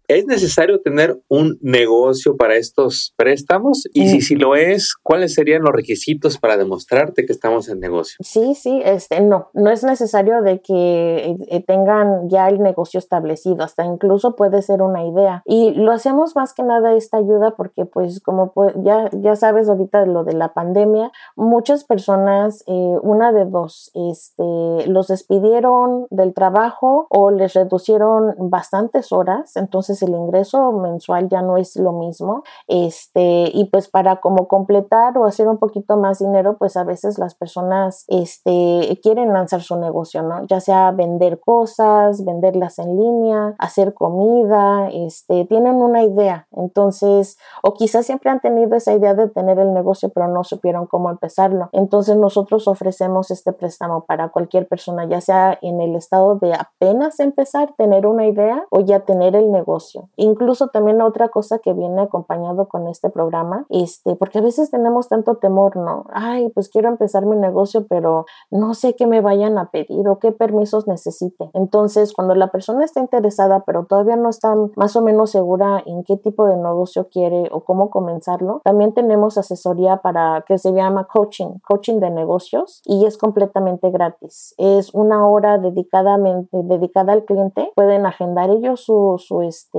¿Es 0.07 0.25
necesario 0.25 0.79
tener 0.79 1.21
un 1.27 1.57
negocio 1.61 2.37
para 2.37 2.55
estos 2.55 3.13
préstamos? 3.17 3.89
Y 3.93 4.07
si, 4.07 4.21
si 4.21 4.35
lo 4.35 4.55
es, 4.55 4.95
¿cuáles 4.95 5.33
serían 5.33 5.63
los 5.63 5.73
requisitos 5.73 6.37
para 6.37 6.55
demostrarte 6.55 7.25
que 7.25 7.33
estamos 7.33 7.67
en 7.67 7.81
negocio? 7.81 8.15
Sí, 8.21 8.55
sí, 8.55 8.81
este, 8.85 9.19
no, 9.19 9.49
no 9.53 9.69
es 9.69 9.83
necesario 9.83 10.41
de 10.41 10.61
que 10.61 11.17
eh, 11.17 11.37
eh, 11.49 11.61
tengan 11.61 12.29
ya 12.29 12.47
el 12.47 12.61
negocio 12.61 12.99
establecido, 12.99 13.65
hasta 13.65 13.83
incluso 13.83 14.37
puede 14.37 14.61
ser 14.61 14.81
una 14.81 15.05
idea. 15.05 15.41
Y 15.45 15.71
lo 15.71 15.91
hacemos 15.91 16.37
más 16.37 16.53
que 16.53 16.63
nada 16.63 16.93
esta 16.95 17.17
ayuda 17.17 17.55
porque 17.57 17.85
pues 17.85 18.21
como 18.21 18.53
ya, 18.81 19.09
ya 19.11 19.35
sabes 19.35 19.67
ahorita 19.67 20.05
lo 20.05 20.23
de 20.23 20.33
la 20.33 20.53
pandemia, 20.53 21.11
muchas 21.35 21.83
personas, 21.83 22.63
eh, 22.67 22.95
una 23.01 23.33
de 23.33 23.43
dos, 23.43 23.91
este, 23.93 24.87
los 24.87 25.07
despidieron 25.07 26.07
del 26.11 26.33
trabajo 26.33 27.07
o 27.09 27.29
les 27.29 27.53
reducieron 27.53 28.35
bastantes 28.37 29.11
horas, 29.11 29.57
entonces 29.57 29.96
el 30.03 30.11
ingreso 30.11 30.71
mensual 30.71 31.29
ya 31.29 31.41
no 31.41 31.57
es 31.57 31.75
lo 31.75 31.91
mismo. 31.91 32.43
Este, 32.67 33.51
y 33.53 33.65
pues 33.71 33.87
para 33.87 34.17
como 34.17 34.47
completar 34.47 35.17
o 35.17 35.25
hacer 35.25 35.47
un 35.47 35.57
poquito 35.57 35.97
más 35.97 36.19
dinero, 36.19 36.57
pues 36.57 36.77
a 36.77 36.83
veces 36.83 37.17
las 37.17 37.35
personas 37.35 38.05
este, 38.07 38.99
quieren 39.01 39.33
lanzar 39.33 39.61
su 39.61 39.75
negocio, 39.77 40.23
¿no? 40.23 40.45
Ya 40.47 40.59
sea 40.59 40.91
vender 40.91 41.39
cosas, 41.39 42.23
venderlas 42.25 42.79
en 42.79 42.97
línea, 42.97 43.55
hacer 43.59 43.93
comida, 43.93 44.89
este, 44.89 45.45
tienen 45.45 45.75
una 45.75 46.03
idea. 46.03 46.47
Entonces, 46.51 47.37
o 47.63 47.73
quizás 47.73 48.05
siempre 48.05 48.29
han 48.29 48.39
tenido 48.39 48.75
esa 48.75 48.93
idea 48.93 49.13
de 49.13 49.29
tener 49.29 49.59
el 49.59 49.73
negocio, 49.73 50.09
pero 50.09 50.27
no 50.27 50.43
supieron 50.43 50.87
cómo 50.87 51.09
empezarlo. 51.09 51.69
Entonces, 51.71 52.15
nosotros 52.17 52.67
ofrecemos 52.67 53.31
este 53.31 53.53
préstamo 53.53 54.05
para 54.05 54.29
cualquier 54.29 54.67
persona, 54.67 55.05
ya 55.05 55.21
sea 55.21 55.57
en 55.61 55.81
el 55.81 55.95
estado 55.95 56.35
de 56.35 56.53
apenas 56.53 57.19
empezar, 57.19 57.73
tener 57.77 58.05
una 58.05 58.25
idea 58.25 58.65
o 58.69 58.81
ya 58.81 59.01
tener 59.01 59.35
el 59.35 59.51
negocio. 59.51 59.86
Incluso 60.15 60.67
también 60.67 61.01
otra 61.01 61.29
cosa 61.29 61.59
que 61.59 61.73
viene 61.73 62.01
acompañado 62.01 62.67
con 62.67 62.87
este 62.87 63.09
programa, 63.09 63.65
este, 63.69 64.15
porque 64.15 64.39
a 64.39 64.41
veces 64.41 64.71
tenemos 64.71 65.09
tanto 65.09 65.37
temor, 65.37 65.77
¿no? 65.77 66.05
Ay, 66.11 66.49
pues 66.49 66.69
quiero 66.69 66.89
empezar 66.89 67.25
mi 67.25 67.35
negocio, 67.35 67.85
pero 67.87 68.25
no 68.51 68.73
sé 68.73 68.95
qué 68.95 69.07
me 69.07 69.21
vayan 69.21 69.57
a 69.57 69.69
pedir 69.71 70.07
o 70.07 70.19
qué 70.19 70.31
permisos 70.31 70.87
necesite. 70.87 71.49
Entonces, 71.53 72.13
cuando 72.13 72.35
la 72.35 72.47
persona 72.47 72.83
está 72.83 72.99
interesada, 72.99 73.63
pero 73.65 73.85
todavía 73.85 74.15
no 74.15 74.29
está 74.29 74.55
más 74.75 74.95
o 74.95 75.01
menos 75.01 75.31
segura 75.31 75.81
en 75.85 76.03
qué 76.03 76.17
tipo 76.17 76.45
de 76.45 76.57
negocio 76.57 77.07
quiere 77.09 77.49
o 77.51 77.61
cómo 77.61 77.89
comenzarlo, 77.89 78.61
también 78.63 78.93
tenemos 78.93 79.37
asesoría 79.37 79.97
para 79.97 80.43
que 80.47 80.57
se 80.57 80.73
llama 80.73 81.05
coaching, 81.05 81.59
coaching 81.67 81.99
de 81.99 82.09
negocios 82.09 82.81
y 82.85 83.05
es 83.05 83.17
completamente 83.17 83.89
gratis. 83.91 84.53
Es 84.57 84.93
una 84.93 85.27
hora 85.27 85.57
dedicadamente, 85.57 86.57
dedicada 86.63 87.13
al 87.13 87.25
cliente. 87.25 87.71
Pueden 87.75 88.05
agendar 88.05 88.49
ellos 88.49 88.81
su, 88.81 89.15
su, 89.17 89.41
este, 89.41 89.76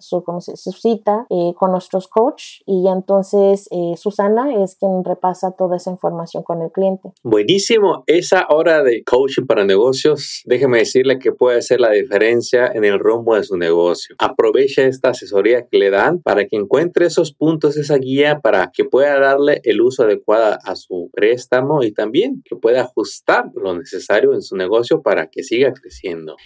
su, 0.00 0.24
su 0.54 0.72
cita 0.72 1.26
eh, 1.30 1.52
con 1.56 1.72
nuestros 1.72 2.08
coach 2.08 2.60
y 2.66 2.88
entonces 2.88 3.68
eh, 3.70 3.96
Susana 3.96 4.62
es 4.62 4.76
quien 4.76 5.04
repasa 5.04 5.52
toda 5.52 5.76
esa 5.76 5.90
información 5.90 6.42
con 6.42 6.62
el 6.62 6.70
cliente. 6.70 7.12
Buenísimo. 7.22 8.04
Esa 8.06 8.46
hora 8.48 8.82
de 8.82 9.02
coaching 9.04 9.46
para 9.46 9.64
negocios, 9.64 10.42
déjeme 10.46 10.78
decirle 10.78 11.18
que 11.18 11.32
puede 11.32 11.58
hacer 11.58 11.80
la 11.80 11.90
diferencia 11.90 12.66
en 12.66 12.84
el 12.84 12.98
rumbo 12.98 13.34
de 13.34 13.44
su 13.44 13.56
negocio. 13.56 14.14
Aprovecha 14.18 14.82
esta 14.82 15.10
asesoría 15.10 15.66
que 15.66 15.78
le 15.78 15.90
dan 15.90 16.20
para 16.20 16.46
que 16.46 16.56
encuentre 16.56 17.06
esos 17.06 17.32
puntos, 17.32 17.76
esa 17.76 17.96
guía 17.96 18.40
para 18.40 18.70
que 18.72 18.84
pueda 18.84 19.18
darle 19.18 19.60
el 19.64 19.80
uso 19.80 20.04
adecuado 20.04 20.58
a 20.64 20.76
su 20.76 21.10
préstamo 21.12 21.82
y 21.82 21.92
también 21.92 22.42
que 22.44 22.56
pueda 22.56 22.82
ajustar 22.82 23.50
lo 23.54 23.76
necesario 23.76 24.34
en 24.34 24.42
su 24.42 24.56
negocio 24.56 25.02
para 25.02 25.28
que 25.28 25.42
siga 25.42 25.72
creciendo. 25.72 26.36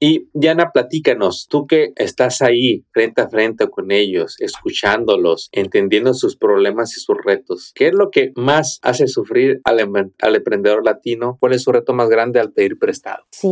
Y 0.00 0.30
Diana, 0.32 0.70
platícanos, 0.72 1.48
tú 1.50 1.66
que 1.66 1.92
estás 1.96 2.40
ahí 2.40 2.84
frente 2.92 3.20
a 3.20 3.28
frente 3.28 3.68
con 3.68 3.90
ellos, 3.90 4.36
escuchándolos, 4.38 5.48
entendiendo 5.50 6.14
sus 6.14 6.36
problemas 6.36 6.96
y 6.96 7.00
sus 7.00 7.16
retos, 7.24 7.72
¿qué 7.74 7.88
es 7.88 7.94
lo 7.94 8.10
que 8.10 8.32
más 8.36 8.78
hace 8.82 9.08
sufrir 9.08 9.60
al, 9.64 9.80
em-, 9.80 10.12
al 10.22 10.36
emprendedor 10.36 10.84
latino? 10.84 11.36
¿Cuál 11.40 11.54
es 11.54 11.62
su 11.62 11.72
reto 11.72 11.94
más 11.94 12.08
grande 12.08 12.38
al 12.38 12.52
pedir 12.52 12.78
prestado? 12.78 13.24
Sí, 13.32 13.48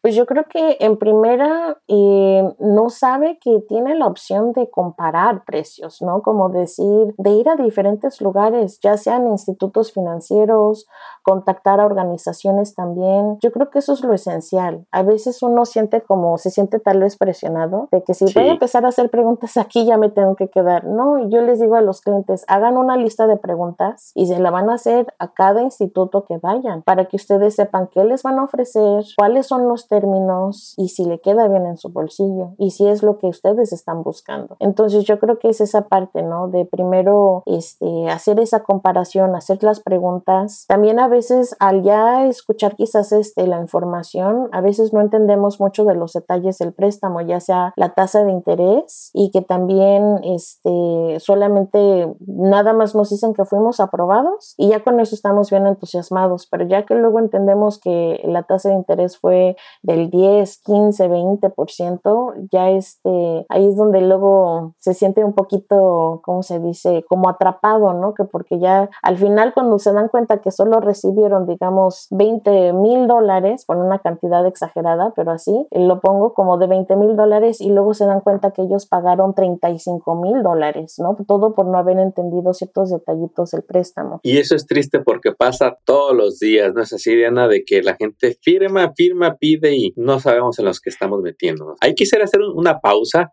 pues 0.00 0.14
yo 0.14 0.24
creo 0.24 0.44
que 0.48 0.78
en 0.80 0.96
primera 0.96 1.78
eh, 1.88 2.42
no 2.60 2.88
sabe 2.88 3.38
que 3.38 3.60
tiene 3.68 3.94
la 3.94 4.06
opción 4.06 4.52
de 4.52 4.70
comparar 4.70 5.44
precios, 5.44 6.00
¿no? 6.00 6.22
Como 6.22 6.48
decir, 6.48 7.14
de 7.18 7.30
ir 7.30 7.48
a 7.48 7.56
diferentes 7.56 8.22
lugares, 8.22 8.78
ya 8.82 8.96
sean 8.96 9.26
institutos 9.26 9.92
financieros, 9.92 10.86
contactar 11.22 11.80
a 11.80 11.86
organizaciones 11.86 12.74
también. 12.74 13.38
Yo 13.42 13.52
creo 13.52 13.68
que 13.70 13.80
eso 13.80 13.92
es 13.92 14.00
lo 14.02 14.14
esencial. 14.14 14.86
A 14.90 15.02
veces 15.02 15.42
uno 15.42 15.66
siente 15.74 16.00
como, 16.00 16.38
se 16.38 16.50
siente 16.50 16.78
tal 16.78 17.00
vez 17.00 17.16
presionado 17.16 17.88
de 17.90 18.02
que 18.02 18.14
si 18.14 18.24
voy 18.32 18.48
a 18.48 18.52
empezar 18.52 18.84
a 18.84 18.88
hacer 18.88 19.10
preguntas 19.10 19.56
aquí 19.56 19.84
ya 19.84 19.98
me 19.98 20.08
tengo 20.08 20.36
que 20.36 20.48
quedar. 20.48 20.84
No, 20.84 21.28
yo 21.28 21.42
les 21.42 21.60
digo 21.60 21.74
a 21.74 21.80
los 21.80 22.00
clientes, 22.00 22.44
hagan 22.48 22.76
una 22.76 22.96
lista 22.96 23.26
de 23.26 23.36
preguntas 23.36 24.12
y 24.14 24.26
se 24.26 24.38
la 24.38 24.50
van 24.50 24.70
a 24.70 24.74
hacer 24.74 25.12
a 25.18 25.32
cada 25.32 25.62
instituto 25.62 26.24
que 26.24 26.38
vayan 26.38 26.82
para 26.82 27.06
que 27.06 27.16
ustedes 27.16 27.56
sepan 27.56 27.88
qué 27.88 28.04
les 28.04 28.22
van 28.22 28.38
a 28.38 28.44
ofrecer, 28.44 29.04
cuáles 29.16 29.46
son 29.46 29.68
los 29.68 29.88
términos 29.88 30.74
y 30.76 30.88
si 30.88 31.04
le 31.04 31.18
queda 31.18 31.48
bien 31.48 31.66
en 31.66 31.76
su 31.76 31.88
bolsillo 31.88 32.52
y 32.58 32.70
si 32.70 32.86
es 32.86 33.02
lo 33.02 33.18
que 33.18 33.26
ustedes 33.26 33.72
están 33.72 34.02
buscando. 34.02 34.56
Entonces 34.60 35.04
yo 35.04 35.18
creo 35.18 35.38
que 35.38 35.48
es 35.48 35.60
esa 35.60 35.88
parte, 35.88 36.22
¿no? 36.22 36.48
De 36.48 36.64
primero 36.64 37.42
este, 37.46 38.08
hacer 38.08 38.38
esa 38.38 38.62
comparación, 38.62 39.34
hacer 39.34 39.62
las 39.64 39.80
preguntas. 39.80 40.66
También 40.68 41.00
a 41.00 41.08
veces 41.08 41.56
al 41.58 41.82
ya 41.82 42.26
escuchar 42.26 42.76
quizás 42.76 43.10
este, 43.10 43.46
la 43.48 43.60
información, 43.60 44.48
a 44.52 44.60
veces 44.60 44.92
no 44.92 45.00
entendemos 45.00 45.58
mucho 45.64 45.84
de 45.84 45.94
los 45.94 46.12
detalles 46.12 46.58
del 46.58 46.74
préstamo, 46.74 47.22
ya 47.22 47.40
sea 47.40 47.72
la 47.76 47.94
tasa 47.94 48.22
de 48.22 48.32
interés 48.32 49.10
y 49.14 49.30
que 49.30 49.40
también 49.40 50.20
este, 50.22 51.18
solamente 51.20 52.14
nada 52.26 52.74
más 52.74 52.94
nos 52.94 53.08
dicen 53.08 53.32
que 53.32 53.46
fuimos 53.46 53.80
aprobados 53.80 54.54
y 54.58 54.68
ya 54.68 54.82
con 54.84 55.00
eso 55.00 55.14
estamos 55.14 55.50
bien 55.50 55.66
entusiasmados, 55.66 56.46
pero 56.50 56.66
ya 56.66 56.84
que 56.84 56.94
luego 56.94 57.18
entendemos 57.18 57.78
que 57.78 58.20
la 58.24 58.42
tasa 58.42 58.68
de 58.68 58.74
interés 58.74 59.16
fue 59.16 59.56
del 59.82 60.10
10, 60.10 60.58
15, 60.58 61.08
20%, 61.08 62.48
ya 62.52 62.68
este, 62.70 63.46
ahí 63.48 63.66
es 63.66 63.76
donde 63.76 64.02
luego 64.02 64.74
se 64.80 64.92
siente 64.92 65.24
un 65.24 65.32
poquito, 65.32 66.20
¿cómo 66.24 66.42
se 66.42 66.60
dice? 66.60 67.04
Como 67.08 67.30
atrapado, 67.30 67.94
¿no? 67.94 68.12
Que 68.12 68.24
porque 68.24 68.58
ya 68.58 68.90
al 69.02 69.16
final 69.16 69.54
cuando 69.54 69.78
se 69.78 69.92
dan 69.92 70.08
cuenta 70.08 70.42
que 70.42 70.50
solo 70.50 70.80
recibieron, 70.80 71.46
digamos, 71.46 72.08
20 72.10 72.74
mil 72.74 73.06
dólares 73.06 73.64
por 73.64 73.76
una 73.78 74.00
cantidad 74.00 74.46
exagerada, 74.46 75.12
pero 75.16 75.32
así, 75.32 75.53
lo 75.70 76.00
pongo 76.00 76.34
como 76.34 76.58
de 76.58 76.66
20 76.66 76.96
mil 76.96 77.16
dólares 77.16 77.60
y 77.60 77.70
luego 77.70 77.94
se 77.94 78.06
dan 78.06 78.20
cuenta 78.20 78.52
que 78.52 78.62
ellos 78.62 78.86
pagaron 78.86 79.34
35 79.34 80.20
mil 80.20 80.42
dólares, 80.42 80.96
¿no? 80.98 81.16
Todo 81.26 81.54
por 81.54 81.66
no 81.66 81.78
haber 81.78 81.98
entendido 81.98 82.54
ciertos 82.54 82.90
detallitos 82.90 83.50
del 83.50 83.62
préstamo. 83.62 84.20
Y 84.22 84.38
eso 84.38 84.54
es 84.54 84.66
triste 84.66 85.00
porque 85.00 85.32
pasa 85.32 85.76
todos 85.84 86.16
los 86.16 86.38
días, 86.38 86.74
¿no 86.74 86.82
es 86.82 86.92
así, 86.92 87.14
Diana? 87.14 87.48
De 87.48 87.64
que 87.64 87.82
la 87.82 87.96
gente 87.96 88.36
firma, 88.40 88.92
firma, 88.94 89.36
pide 89.38 89.76
y 89.76 89.92
no 89.96 90.20
sabemos 90.20 90.58
en 90.58 90.66
los 90.66 90.80
que 90.80 90.90
estamos 90.90 91.20
metiéndonos. 91.20 91.76
Hay 91.80 91.94
que 91.94 92.04
hacer 92.04 92.40
una 92.54 92.80
pausa 92.80 93.32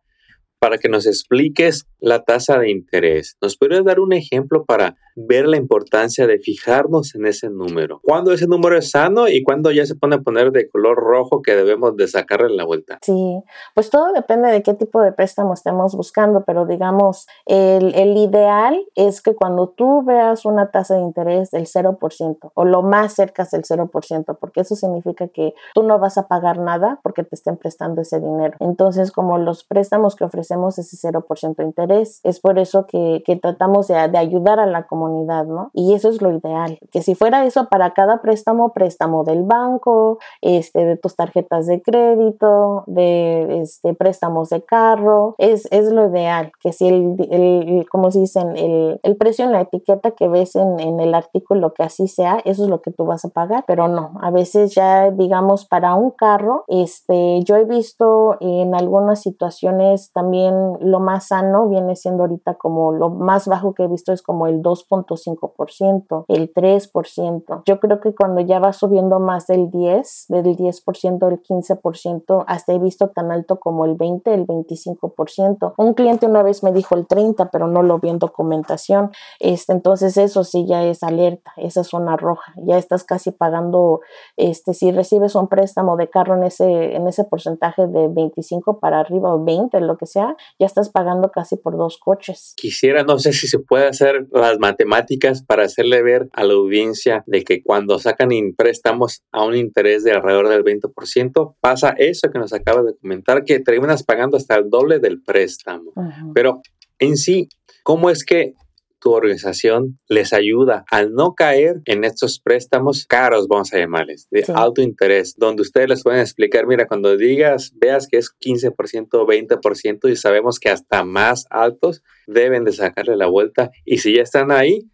para 0.59 0.77
que 0.77 0.89
nos 0.89 1.07
expliques 1.07 1.87
la 1.99 2.23
tasa 2.23 2.59
de 2.59 2.69
interés. 2.69 3.35
¿Nos 3.41 3.57
podrías 3.57 3.83
dar 3.83 3.99
un 3.99 4.13
ejemplo 4.13 4.63
para 4.63 4.95
ver 5.15 5.47
la 5.47 5.57
importancia 5.57 6.27
de 6.27 6.39
fijarnos 6.39 7.15
en 7.15 7.25
ese 7.25 7.49
número? 7.49 7.99
¿Cuándo 8.03 8.31
ese 8.31 8.47
número 8.47 8.77
es 8.77 8.91
sano 8.91 9.27
y 9.27 9.43
cuándo 9.43 9.71
ya 9.71 9.85
se 9.85 9.95
pone 9.95 10.15
a 10.15 10.19
poner 10.19 10.51
de 10.51 10.69
color 10.69 10.97
rojo 10.97 11.41
que 11.41 11.55
debemos 11.55 11.97
de 11.97 12.07
sacarle 12.07 12.55
la 12.55 12.63
vuelta? 12.63 12.99
Sí, 13.01 13.41
pues 13.73 13.89
todo 13.89 14.13
depende 14.13 14.49
de 14.49 14.63
qué 14.63 14.73
tipo 14.73 15.01
de 15.01 15.11
préstamo 15.11 15.53
estemos 15.53 15.95
buscando, 15.95 16.43
pero 16.45 16.65
digamos, 16.65 17.27
el, 17.45 17.95
el 17.95 18.15
ideal 18.17 18.79
es 18.95 19.21
que 19.21 19.35
cuando 19.35 19.69
tú 19.69 20.03
veas 20.03 20.45
una 20.45 20.71
tasa 20.71 20.95
de 20.95 21.01
interés 21.01 21.51
del 21.51 21.65
0% 21.65 22.51
o 22.53 22.65
lo 22.65 22.83
más 22.83 23.13
cerca 23.13 23.47
del 23.51 23.63
0%, 23.63 24.37
porque 24.39 24.61
eso 24.61 24.75
significa 24.75 25.27
que 25.27 25.53
tú 25.73 25.83
no 25.83 25.99
vas 25.99 26.17
a 26.17 26.27
pagar 26.27 26.59
nada 26.59 26.99
porque 27.03 27.23
te 27.23 27.35
estén 27.35 27.57
prestando 27.57 28.01
ese 28.01 28.19
dinero. 28.19 28.55
Entonces, 28.59 29.11
como 29.11 29.37
los 29.37 29.63
préstamos 29.63 30.15
que 30.15 30.23
ofrecen 30.23 30.61
ese 30.69 30.97
0% 30.97 31.55
de 31.55 31.63
interés. 31.63 32.19
Es 32.23 32.39
por 32.39 32.59
eso 32.59 32.85
que, 32.85 33.23
que 33.25 33.35
tratamos 33.35 33.87
de, 33.87 34.07
de, 34.09 34.17
ayudar 34.17 34.59
a 34.59 34.65
la 34.65 34.87
comunidad, 34.87 35.00
¿no? 35.09 35.71
Y 35.73 35.93
eso 35.93 36.09
es 36.09 36.21
lo 36.21 36.31
ideal, 36.31 36.79
que 36.91 37.01
si 37.01 37.15
fuera 37.15 37.45
eso 37.45 37.67
para 37.69 37.93
cada 37.93 38.21
préstamo, 38.21 38.73
préstamo 38.73 39.23
del 39.23 39.43
banco, 39.43 40.19
este, 40.41 40.85
de 40.85 40.97
tus 40.97 41.15
tarjetas 41.15 41.67
de 41.67 41.81
crédito, 41.81 42.83
de 42.87 43.61
este, 43.61 43.93
préstamos 43.93 44.49
de 44.49 44.63
carro, 44.63 45.35
es, 45.37 45.67
es 45.71 45.91
lo 45.91 46.09
ideal, 46.09 46.51
que 46.61 46.73
si 46.73 46.87
el, 46.87 47.15
el 47.29 47.89
como 47.89 48.11
se 48.11 48.19
dicen, 48.19 48.55
el, 48.57 48.99
el, 49.03 49.17
precio 49.17 49.45
en 49.45 49.51
la 49.51 49.61
etiqueta 49.61 50.11
que 50.11 50.27
ves 50.27 50.55
en, 50.55 50.79
en 50.79 50.99
el 50.99 51.13
artículo 51.13 51.73
que 51.73 51.83
así 51.83 52.07
sea, 52.07 52.41
eso 52.45 52.63
es 52.63 52.69
lo 52.69 52.81
que 52.81 52.91
tú 52.91 53.05
vas 53.05 53.25
a 53.25 53.29
pagar, 53.29 53.63
pero 53.67 53.87
no, 53.87 54.13
a 54.21 54.31
veces 54.31 54.73
ya 54.73 55.11
digamos 55.11 55.65
para 55.65 55.95
un 55.95 56.11
carro, 56.11 56.65
este, 56.67 57.41
yo 57.43 57.55
he 57.55 57.65
visto 57.65 58.37
en 58.39 58.75
algunas 58.75 59.21
situaciones 59.21 60.11
también 60.13 60.53
lo 60.79 60.99
más 60.99 61.27
sano 61.27 61.67
viene 61.67 61.95
siendo 61.95 62.23
ahorita 62.23 62.55
como 62.55 62.91
lo 62.91 63.09
más 63.09 63.47
bajo 63.47 63.73
que 63.73 63.83
he 63.83 63.87
visto 63.87 64.11
es 64.11 64.21
como 64.21 64.47
el 64.47 64.61
2%, 64.61 64.85
2.5%, 64.91 66.25
el 66.27 66.53
3%. 66.53 67.63
Yo 67.65 67.79
creo 67.79 67.99
que 67.99 68.13
cuando 68.13 68.41
ya 68.41 68.59
va 68.59 68.73
subiendo 68.73 69.19
más 69.19 69.47
del 69.47 69.71
10, 69.71 70.25
del 70.29 70.57
10%, 70.57 71.31
el 71.31 71.41
15%, 71.41 72.43
hasta 72.47 72.73
he 72.73 72.79
visto 72.79 73.09
tan 73.09 73.31
alto 73.31 73.59
como 73.59 73.85
el 73.85 73.95
20, 73.95 74.33
el 74.33 74.45
25%. 74.45 75.73
Un 75.77 75.93
cliente 75.93 76.25
una 76.25 76.43
vez 76.43 76.63
me 76.63 76.71
dijo 76.71 76.95
el 76.95 77.07
30, 77.07 77.49
pero 77.51 77.67
no 77.67 77.83
lo 77.83 77.99
vi 77.99 78.09
en 78.09 78.19
documentación. 78.19 79.11
Este, 79.39 79.73
entonces 79.73 80.17
eso 80.17 80.43
sí 80.43 80.65
ya 80.67 80.83
es 80.83 81.03
alerta, 81.03 81.51
esa 81.57 81.83
zona 81.83 82.17
roja. 82.17 82.53
Ya 82.65 82.77
estás 82.77 83.03
casi 83.03 83.31
pagando, 83.31 84.01
este, 84.37 84.73
si 84.73 84.91
recibes 84.91 85.35
un 85.35 85.47
préstamo 85.47 85.97
de 85.97 86.09
carro 86.09 86.35
en 86.35 86.43
ese, 86.43 86.95
en 86.95 87.07
ese 87.07 87.23
porcentaje 87.23 87.87
de 87.87 88.07
25 88.07 88.79
para 88.79 88.99
arriba 88.99 89.33
o 89.33 89.43
20, 89.43 89.79
lo 89.81 89.97
que 89.97 90.05
sea, 90.05 90.35
ya 90.59 90.65
estás 90.65 90.89
pagando 90.89 91.31
casi 91.31 91.55
por 91.55 91.77
dos 91.77 91.97
coches. 91.97 92.53
Quisiera, 92.57 93.03
no 93.03 93.19
sé 93.19 93.33
si 93.33 93.47
se 93.47 93.59
puede 93.59 93.87
hacer 93.87 94.27
las 94.31 94.59
matemáticas 94.85 95.43
para 95.43 95.63
hacerle 95.63 96.01
ver 96.01 96.29
a 96.33 96.43
la 96.43 96.53
audiencia 96.53 97.23
de 97.27 97.43
que 97.43 97.61
cuando 97.63 97.99
sacan 97.99 98.29
préstamos 98.55 99.23
a 99.31 99.43
un 99.43 99.55
interés 99.55 100.03
de 100.03 100.11
alrededor 100.11 100.49
del 100.49 100.63
20%, 100.63 101.55
pasa 101.59 101.93
eso 101.97 102.29
que 102.31 102.39
nos 102.39 102.53
acabas 102.53 102.85
de 102.85 102.95
comentar, 102.95 103.43
que 103.43 103.59
terminas 103.59 104.03
pagando 104.03 104.37
hasta 104.37 104.55
el 104.55 104.69
doble 104.69 104.99
del 104.99 105.21
préstamo. 105.21 105.93
Pero 106.33 106.61
en 106.99 107.17
sí, 107.17 107.49
¿cómo 107.83 108.09
es 108.09 108.23
que 108.23 108.53
tu 109.01 109.11
organización 109.11 109.97
les 110.07 110.31
ayuda 110.31 110.85
a 110.89 111.03
no 111.03 111.33
caer 111.33 111.81
en 111.85 112.03
estos 112.03 112.39
préstamos 112.39 113.05
caros, 113.05 113.47
vamos 113.47 113.73
a 113.73 113.79
llamarles, 113.79 114.27
de 114.31 114.45
alto 114.53 114.81
interés, 114.81 115.35
donde 115.37 115.63
ustedes 115.63 115.89
les 115.89 116.03
pueden 116.03 116.21
explicar, 116.21 116.67
mira, 116.67 116.87
cuando 116.87 117.17
digas, 117.17 117.73
veas 117.75 118.07
que 118.07 118.17
es 118.17 118.29
15% 118.39 119.07
o 119.13 119.25
20% 119.25 120.09
y 120.09 120.15
sabemos 120.15 120.59
que 120.59 120.69
hasta 120.69 121.03
más 121.03 121.45
altos 121.49 122.03
deben 122.27 122.63
de 122.63 122.73
sacarle 122.73 123.17
la 123.17 123.27
vuelta 123.27 123.71
y 123.85 123.97
si 123.97 124.15
ya 124.15 124.21
están 124.21 124.51
ahí, 124.51 124.89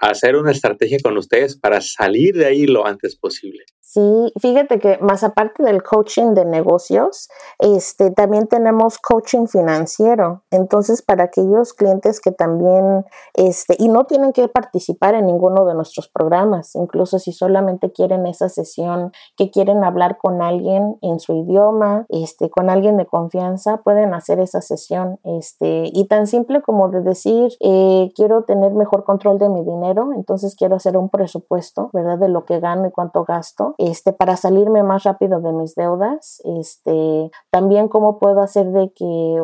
hacer 0.00 0.36
una 0.36 0.52
estrategia 0.52 0.98
con 1.02 1.16
ustedes 1.16 1.56
para 1.56 1.80
salir 1.80 2.34
de 2.34 2.46
ahí 2.46 2.66
lo 2.66 2.86
antes 2.86 3.16
posible. 3.16 3.64
Sí, 3.92 4.32
fíjate 4.38 4.78
que 4.78 4.98
más 4.98 5.24
aparte 5.24 5.64
del 5.64 5.82
coaching 5.82 6.34
de 6.34 6.44
negocios, 6.44 7.28
este, 7.58 8.12
también 8.12 8.46
tenemos 8.46 8.98
coaching 9.00 9.48
financiero. 9.48 10.44
Entonces, 10.52 11.02
para 11.02 11.24
aquellos 11.24 11.72
clientes 11.74 12.20
que 12.20 12.30
también, 12.30 13.04
este, 13.34 13.74
y 13.80 13.88
no 13.88 14.04
tienen 14.04 14.32
que 14.32 14.46
participar 14.46 15.16
en 15.16 15.26
ninguno 15.26 15.64
de 15.64 15.74
nuestros 15.74 16.08
programas, 16.08 16.76
incluso 16.76 17.18
si 17.18 17.32
solamente 17.32 17.90
quieren 17.90 18.28
esa 18.28 18.48
sesión, 18.48 19.10
que 19.36 19.50
quieren 19.50 19.82
hablar 19.82 20.18
con 20.18 20.40
alguien 20.40 20.96
en 21.02 21.18
su 21.18 21.34
idioma, 21.34 22.06
este, 22.10 22.48
con 22.48 22.70
alguien 22.70 22.96
de 22.96 23.06
confianza, 23.06 23.78
pueden 23.78 24.14
hacer 24.14 24.38
esa 24.38 24.60
sesión. 24.60 25.18
Este, 25.24 25.90
y 25.92 26.06
tan 26.06 26.28
simple 26.28 26.62
como 26.62 26.90
de 26.90 27.00
decir, 27.00 27.56
eh, 27.58 28.12
quiero 28.14 28.44
tener 28.44 28.72
mejor 28.72 29.02
control 29.02 29.40
de 29.40 29.48
mi 29.48 29.64
dinero, 29.64 30.10
entonces 30.14 30.54
quiero 30.54 30.76
hacer 30.76 30.96
un 30.96 31.08
presupuesto, 31.08 31.90
¿verdad? 31.92 32.18
De 32.18 32.28
lo 32.28 32.44
que 32.44 32.60
gano 32.60 32.86
y 32.86 32.92
cuánto 32.92 33.24
gasto 33.24 33.74
este, 33.80 34.12
para 34.12 34.36
salirme 34.36 34.82
más 34.82 35.04
rápido 35.04 35.40
de 35.40 35.52
mis 35.52 35.74
deudas, 35.74 36.42
este, 36.44 37.30
también 37.50 37.88
cómo 37.88 38.18
puedo 38.18 38.40
hacer 38.42 38.70
de 38.72 38.92
que 38.92 39.42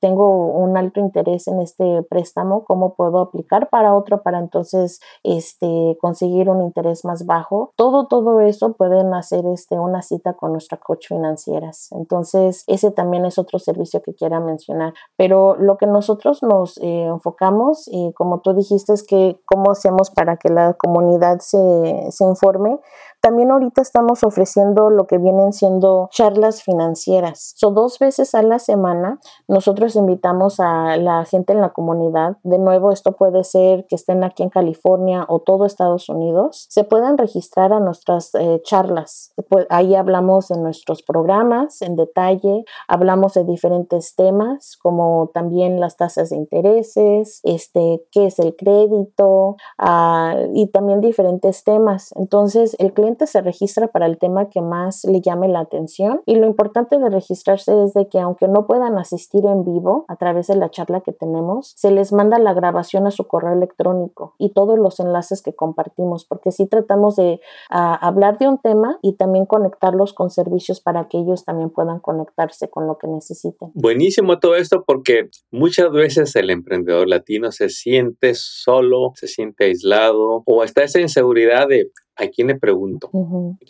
tengo 0.00 0.46
un 0.46 0.76
alto 0.78 1.00
interés 1.00 1.46
en 1.48 1.60
este 1.60 2.02
préstamo, 2.02 2.64
cómo 2.64 2.94
puedo 2.94 3.18
aplicar 3.18 3.68
para 3.68 3.94
otro 3.94 4.22
para 4.22 4.38
entonces 4.38 5.00
este, 5.22 5.98
conseguir 6.00 6.48
un 6.48 6.62
interés 6.62 7.04
más 7.04 7.26
bajo. 7.26 7.70
Todo, 7.76 8.06
todo 8.06 8.40
eso 8.40 8.72
pueden 8.72 9.12
hacer 9.12 9.44
este, 9.46 9.78
una 9.78 10.00
cita 10.00 10.32
con 10.32 10.52
nuestra 10.52 10.78
coach 10.78 11.08
financieras. 11.08 11.92
Entonces, 11.92 12.64
ese 12.66 12.90
también 12.90 13.26
es 13.26 13.38
otro 13.38 13.58
servicio 13.58 14.00
que 14.02 14.14
quiera 14.14 14.40
mencionar. 14.40 14.94
Pero 15.16 15.56
lo 15.56 15.76
que 15.76 15.86
nosotros 15.86 16.42
nos 16.42 16.78
eh, 16.78 17.04
enfocamos, 17.04 17.86
y 17.88 18.12
como 18.14 18.40
tú 18.40 18.54
dijiste, 18.54 18.94
es 18.94 19.04
que 19.04 19.38
cómo 19.44 19.72
hacemos 19.72 20.10
para 20.10 20.38
que 20.38 20.48
la 20.48 20.72
comunidad 20.72 21.40
se, 21.40 22.06
se 22.10 22.24
informe. 22.24 22.80
También 23.22 23.52
ahorita 23.52 23.80
estamos 23.80 24.24
ofreciendo 24.24 24.90
lo 24.90 25.06
que 25.06 25.16
vienen 25.16 25.52
siendo 25.52 26.08
charlas 26.10 26.64
financieras. 26.64 27.52
So, 27.56 27.70
dos 27.70 28.00
veces 28.00 28.34
a 28.34 28.42
la 28.42 28.58
semana 28.58 29.20
nosotros 29.46 29.94
invitamos 29.94 30.58
a 30.58 30.96
la 30.96 31.24
gente 31.24 31.52
en 31.52 31.60
la 31.60 31.68
comunidad. 31.72 32.38
De 32.42 32.58
nuevo, 32.58 32.90
esto 32.90 33.12
puede 33.12 33.44
ser 33.44 33.86
que 33.86 33.94
estén 33.94 34.24
aquí 34.24 34.42
en 34.42 34.50
California 34.50 35.24
o 35.28 35.38
todo 35.38 35.66
Estados 35.66 36.08
Unidos. 36.08 36.66
Se 36.68 36.82
pueden 36.82 37.16
registrar 37.16 37.72
a 37.72 37.78
nuestras 37.78 38.34
eh, 38.34 38.60
charlas. 38.64 39.32
Pues, 39.48 39.68
ahí 39.70 39.94
hablamos 39.94 40.48
de 40.48 40.58
nuestros 40.58 41.04
programas 41.04 41.80
en 41.80 41.94
detalle, 41.94 42.64
hablamos 42.88 43.34
de 43.34 43.44
diferentes 43.44 44.16
temas 44.16 44.76
como 44.82 45.30
también 45.32 45.78
las 45.78 45.96
tasas 45.96 46.30
de 46.30 46.36
intereses, 46.36 47.38
este, 47.44 48.04
qué 48.10 48.26
es 48.26 48.40
el 48.40 48.56
crédito 48.56 49.54
ah, 49.78 50.34
y 50.54 50.66
también 50.72 51.00
diferentes 51.00 51.62
temas. 51.62 52.12
Entonces, 52.16 52.74
el 52.80 52.92
cliente 52.92 53.11
se 53.26 53.40
registra 53.40 53.88
para 53.88 54.06
el 54.06 54.18
tema 54.18 54.48
que 54.48 54.60
más 54.60 55.04
le 55.04 55.20
llame 55.20 55.48
la 55.48 55.60
atención 55.60 56.22
y 56.26 56.36
lo 56.36 56.46
importante 56.46 56.98
de 56.98 57.10
registrarse 57.10 57.72
es 57.84 57.94
de 57.94 58.08
que 58.08 58.20
aunque 58.20 58.48
no 58.48 58.66
puedan 58.66 58.98
asistir 58.98 59.44
en 59.46 59.64
vivo 59.64 60.04
a 60.08 60.16
través 60.16 60.46
de 60.46 60.56
la 60.56 60.70
charla 60.70 61.00
que 61.00 61.12
tenemos, 61.12 61.72
se 61.76 61.90
les 61.90 62.12
manda 62.12 62.38
la 62.38 62.54
grabación 62.54 63.06
a 63.06 63.10
su 63.10 63.26
correo 63.26 63.52
electrónico 63.52 64.34
y 64.38 64.52
todos 64.52 64.78
los 64.78 65.00
enlaces 65.00 65.42
que 65.42 65.54
compartimos 65.54 66.24
porque 66.24 66.50
si 66.52 66.66
tratamos 66.66 67.16
de 67.16 67.40
ah, 67.70 67.94
hablar 67.94 68.38
de 68.38 68.48
un 68.48 68.58
tema 68.58 68.98
y 69.02 69.16
también 69.16 69.46
conectarlos 69.46 70.12
con 70.12 70.30
servicios 70.30 70.80
para 70.80 71.08
que 71.08 71.18
ellos 71.18 71.44
también 71.44 71.70
puedan 71.70 72.00
conectarse 72.00 72.68
con 72.68 72.86
lo 72.86 72.98
que 72.98 73.06
necesiten. 73.06 73.70
Buenísimo 73.74 74.38
todo 74.38 74.56
esto 74.56 74.84
porque 74.86 75.28
muchas 75.50 75.90
veces 75.90 76.34
el 76.36 76.50
emprendedor 76.50 77.08
latino 77.08 77.52
se 77.52 77.68
siente 77.68 78.34
solo, 78.34 79.12
se 79.14 79.26
siente 79.26 79.64
aislado 79.64 80.42
o 80.46 80.64
está 80.64 80.82
esa 80.82 81.00
inseguridad 81.00 81.68
de 81.68 81.90
¿A 82.16 82.28
quién 82.28 82.48
le 82.48 82.56
pregunto? 82.56 83.10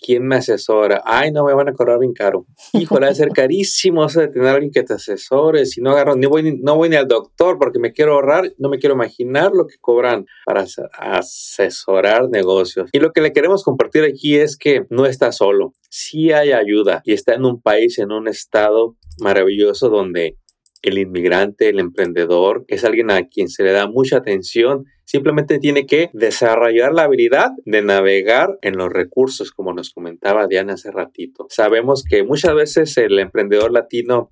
¿Quién 0.04 0.26
me 0.26 0.36
asesora? 0.36 1.00
Ay, 1.04 1.30
no 1.30 1.44
me 1.44 1.54
van 1.54 1.68
a 1.68 1.72
cobrar 1.72 1.98
bien 2.00 2.12
caro. 2.12 2.46
Híjole, 2.72 3.06
va 3.06 3.12
a 3.12 3.14
ser 3.14 3.28
carísimo 3.28 4.04
eso 4.04 4.20
de 4.20 4.28
tener 4.28 4.48
a 4.48 4.52
alguien 4.54 4.72
que 4.72 4.82
te 4.82 4.94
asesore. 4.94 5.64
Si 5.64 5.80
no 5.80 5.90
agarro, 5.90 6.16
ni 6.16 6.26
voy, 6.26 6.58
no 6.60 6.76
voy 6.76 6.88
ni 6.88 6.96
al 6.96 7.06
doctor 7.06 7.58
porque 7.58 7.78
me 7.78 7.92
quiero 7.92 8.14
ahorrar, 8.14 8.52
no 8.58 8.68
me 8.68 8.78
quiero 8.78 8.94
imaginar 8.94 9.52
lo 9.52 9.66
que 9.66 9.76
cobran 9.80 10.26
para 10.44 10.64
asesorar 10.98 12.28
negocios. 12.28 12.90
Y 12.92 12.98
lo 12.98 13.12
que 13.12 13.20
le 13.20 13.32
queremos 13.32 13.62
compartir 13.62 14.04
aquí 14.04 14.36
es 14.36 14.56
que 14.56 14.86
no 14.90 15.06
está 15.06 15.30
solo. 15.30 15.72
Sí 15.88 16.32
hay 16.32 16.52
ayuda 16.52 17.02
y 17.04 17.12
está 17.12 17.34
en 17.34 17.44
un 17.44 17.60
país, 17.60 17.98
en 17.98 18.10
un 18.10 18.26
estado 18.26 18.96
maravilloso 19.18 19.88
donde 19.88 20.36
el 20.82 20.98
inmigrante, 20.98 21.68
el 21.68 21.78
emprendedor, 21.78 22.64
es 22.68 22.84
alguien 22.84 23.10
a 23.10 23.26
quien 23.28 23.48
se 23.48 23.62
le 23.62 23.72
da 23.72 23.86
mucha 23.86 24.18
atención. 24.18 24.84
Simplemente 25.04 25.58
tiene 25.58 25.86
que 25.86 26.10
desarrollar 26.12 26.92
la 26.92 27.04
habilidad 27.04 27.50
de 27.64 27.82
navegar 27.82 28.58
en 28.62 28.76
los 28.76 28.90
recursos, 28.92 29.52
como 29.52 29.72
nos 29.72 29.90
comentaba 29.90 30.46
Diana 30.46 30.74
hace 30.74 30.90
ratito. 30.90 31.46
Sabemos 31.48 32.04
que 32.08 32.24
muchas 32.24 32.54
veces 32.54 32.96
el 32.98 33.18
emprendedor 33.18 33.72
latino 33.72 34.30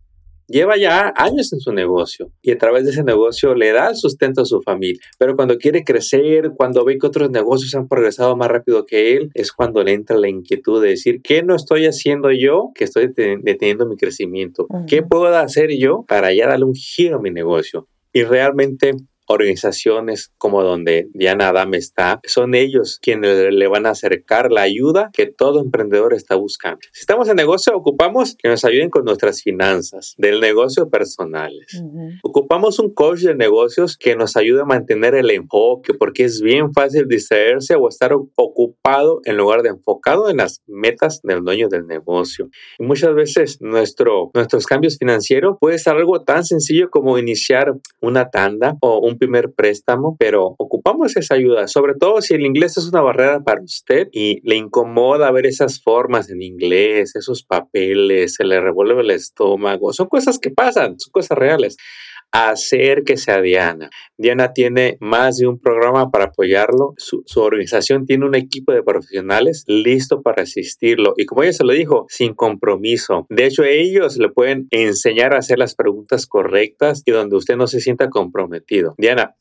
lleva 0.51 0.77
ya 0.77 1.13
años 1.17 1.53
en 1.53 1.61
su 1.61 1.73
negocio 1.73 2.31
y 2.43 2.51
a 2.51 2.59
través 2.59 2.85
de 2.85 2.91
ese 2.91 3.05
negocio 3.05 3.55
le 3.55 3.73
da 3.73 3.91
el 3.91 3.97
sustento 3.97 4.43
a 4.43 4.45
su 4.45 4.61
familia. 4.61 5.01
Pero 5.19 5.37
cuando 5.37 5.57
quiere 5.57 5.85
crecer, 5.85 6.53
cuando 6.57 6.85
ve 6.85 6.99
que 6.99 7.07
otros 7.07 7.31
negocios 7.31 7.75
han 7.75 7.89
progresado 7.89 8.37
más 8.37 8.49
rápido 8.49 8.85
que 8.85 9.15
él, 9.15 9.31
es 9.35 9.53
cuando 9.53 9.83
le 9.83 9.93
entra 9.93 10.17
la 10.17 10.29
inquietud 10.29 10.83
de 10.83 10.91
decir, 10.91 11.21
¿qué 11.23 11.43
no 11.43 11.55
estoy 11.55 11.87
haciendo 11.87 12.31
yo 12.33 12.71
que 12.75 12.85
estoy 12.85 13.13
deteniendo 13.43 13.87
mi 13.87 13.97
crecimiento? 13.97 14.67
¿Qué 14.87 15.03
puedo 15.03 15.27
hacer 15.37 15.71
yo 15.79 16.05
para 16.09 16.33
ya 16.35 16.49
darle 16.49 16.65
un 16.65 16.75
giro 16.75 17.19
a 17.19 17.23
mi 17.23 17.31
negocio? 17.31 17.89
Y 18.13 18.25
realmente 18.25 18.95
organizaciones 19.31 20.33
como 20.39 20.63
donde 20.63 21.09
Diana 21.15 21.49
Adam 21.49 21.75
está, 21.75 22.21
son 22.25 22.55
ellos 22.55 22.99
quienes 23.01 23.53
le 23.53 23.69
van 23.69 23.87
a 23.87 23.91
acercar 23.91 24.51
la 24.51 24.63
ayuda 24.63 25.11
que 25.13 25.27
todo 25.27 25.61
emprendedor 25.61 26.15
está 26.15 26.35
buscando. 26.35 26.81
Si 26.93 27.01
estamos 27.01 27.29
en 27.29 27.37
negocio, 27.37 27.75
ocupamos 27.77 28.37
que 28.37 28.49
nos 28.49 28.65
ayuden 28.65 28.91
con 28.91 29.05
nuestras 29.05 29.43
finanzas, 29.43 30.15
del 30.19 30.41
negocio 30.41 30.91
personales. 30.91 31.83
Ocupamos 32.23 32.79
un 32.79 32.93
coach 32.93 33.21
de 33.21 33.35
negocios 33.35 33.97
que 33.97 34.17
nos 34.17 34.37
ayude 34.37 34.63
a 34.63 34.65
mantener 34.65 35.15
el 35.15 35.31
enfoque, 35.31 35.95
porque 35.95 36.25
es 36.25 36.41
bien 36.41 36.73
fácil 36.73 37.07
distraerse 37.09 37.77
o 37.77 37.89
estar 37.89 38.13
ocupado 38.13 39.21
en 39.25 39.37
lugar 39.37 39.63
de 39.63 39.71
enfocado 39.71 40.29
en 40.29 40.39
las 40.39 40.63
metas 40.67 41.21
del 41.23 41.43
dueño 41.45 41.69
del 41.69 41.87
negocio. 41.87 42.51
Y 42.79 42.85
muchas 42.85 43.15
veces 43.15 43.59
nuestro, 43.61 44.31
nuestros 44.35 44.67
cambios 44.67 44.99
financieros 44.99 45.57
puede 45.61 45.79
ser 45.79 45.95
algo 45.95 46.23
tan 46.23 46.45
sencillo 46.45 46.91
como 46.91 47.19
iniciar 47.19 47.75
una 48.01 48.31
tanda 48.31 48.77
o 48.81 48.99
un 48.99 49.19
primer 49.21 49.53
préstamo, 49.53 50.17
pero 50.19 50.57
ocupamos 50.59 51.17
esa 51.17 51.35
ayuda, 51.35 51.69
sobre 51.69 51.95
todo 51.95 52.21
si 52.23 52.35
el 52.35 52.45
inglés 52.45 52.77
es 52.79 52.89
una 52.89 53.03
barrera 53.03 53.41
para 53.45 53.63
usted 53.63 54.09
y 54.13 54.41
le 54.43 54.57
incomoda 54.57 55.31
ver 55.31 55.47
esas 55.47 55.81
formas 55.81 56.31
en 56.31 56.43
inglés, 56.43 57.15
esos 57.15 57.45
papeles, 57.45 58.35
se 58.35 58.45
le 58.45 58.61
revuelve 58.61 59.03
el 59.03 59.11
estómago, 59.11 59.93
son 59.93 60.09
cosas 60.09 60.39
que 60.39 60.51
pasan, 60.51 60.99
son 60.99 61.13
cosas 61.13 61.39
reales 61.39 61.77
acérquese 62.33 63.33
a 63.33 63.41
Diana. 63.41 63.91
Diana 64.17 64.53
tiene 64.53 64.97
más 65.01 65.39
de 65.39 65.47
un 65.47 65.59
programa 65.59 66.11
para 66.11 66.27
apoyarlo. 66.27 66.95
Su, 66.97 67.25
organización 67.37 68.07
tiene 68.07 68.27
un 68.27 68.35
equipo 68.35 68.73
de 68.73 68.83
profesionales 68.83 69.65
listo 69.67 70.23
para 70.23 70.43
asistirlo. 70.43 71.15
Y 71.17 71.27
como 71.27 71.43
ella 71.43 71.53
se 71.53 71.65
lo 71.65 71.73
dijo, 71.73 72.07
sin 72.09 72.35
compromiso. 72.35 73.27
De 73.31 73.47
hecho, 73.47 73.65
ellos 73.65 74.17
le 74.17 74.29
pueden 74.29 74.69
enseñar 74.71 75.35
a 75.35 75.39
hacer 75.39 75.59
las 75.59 75.75
preguntas 75.75 76.27
correctas 76.27 77.03
y 77.05 77.11
donde 77.11 77.37
usted 77.37 77.57
no 77.57 77.67
se 77.67 77.81
sienta 77.81 78.11
comprometido. 78.11 78.95
Diana, 78.99 79.35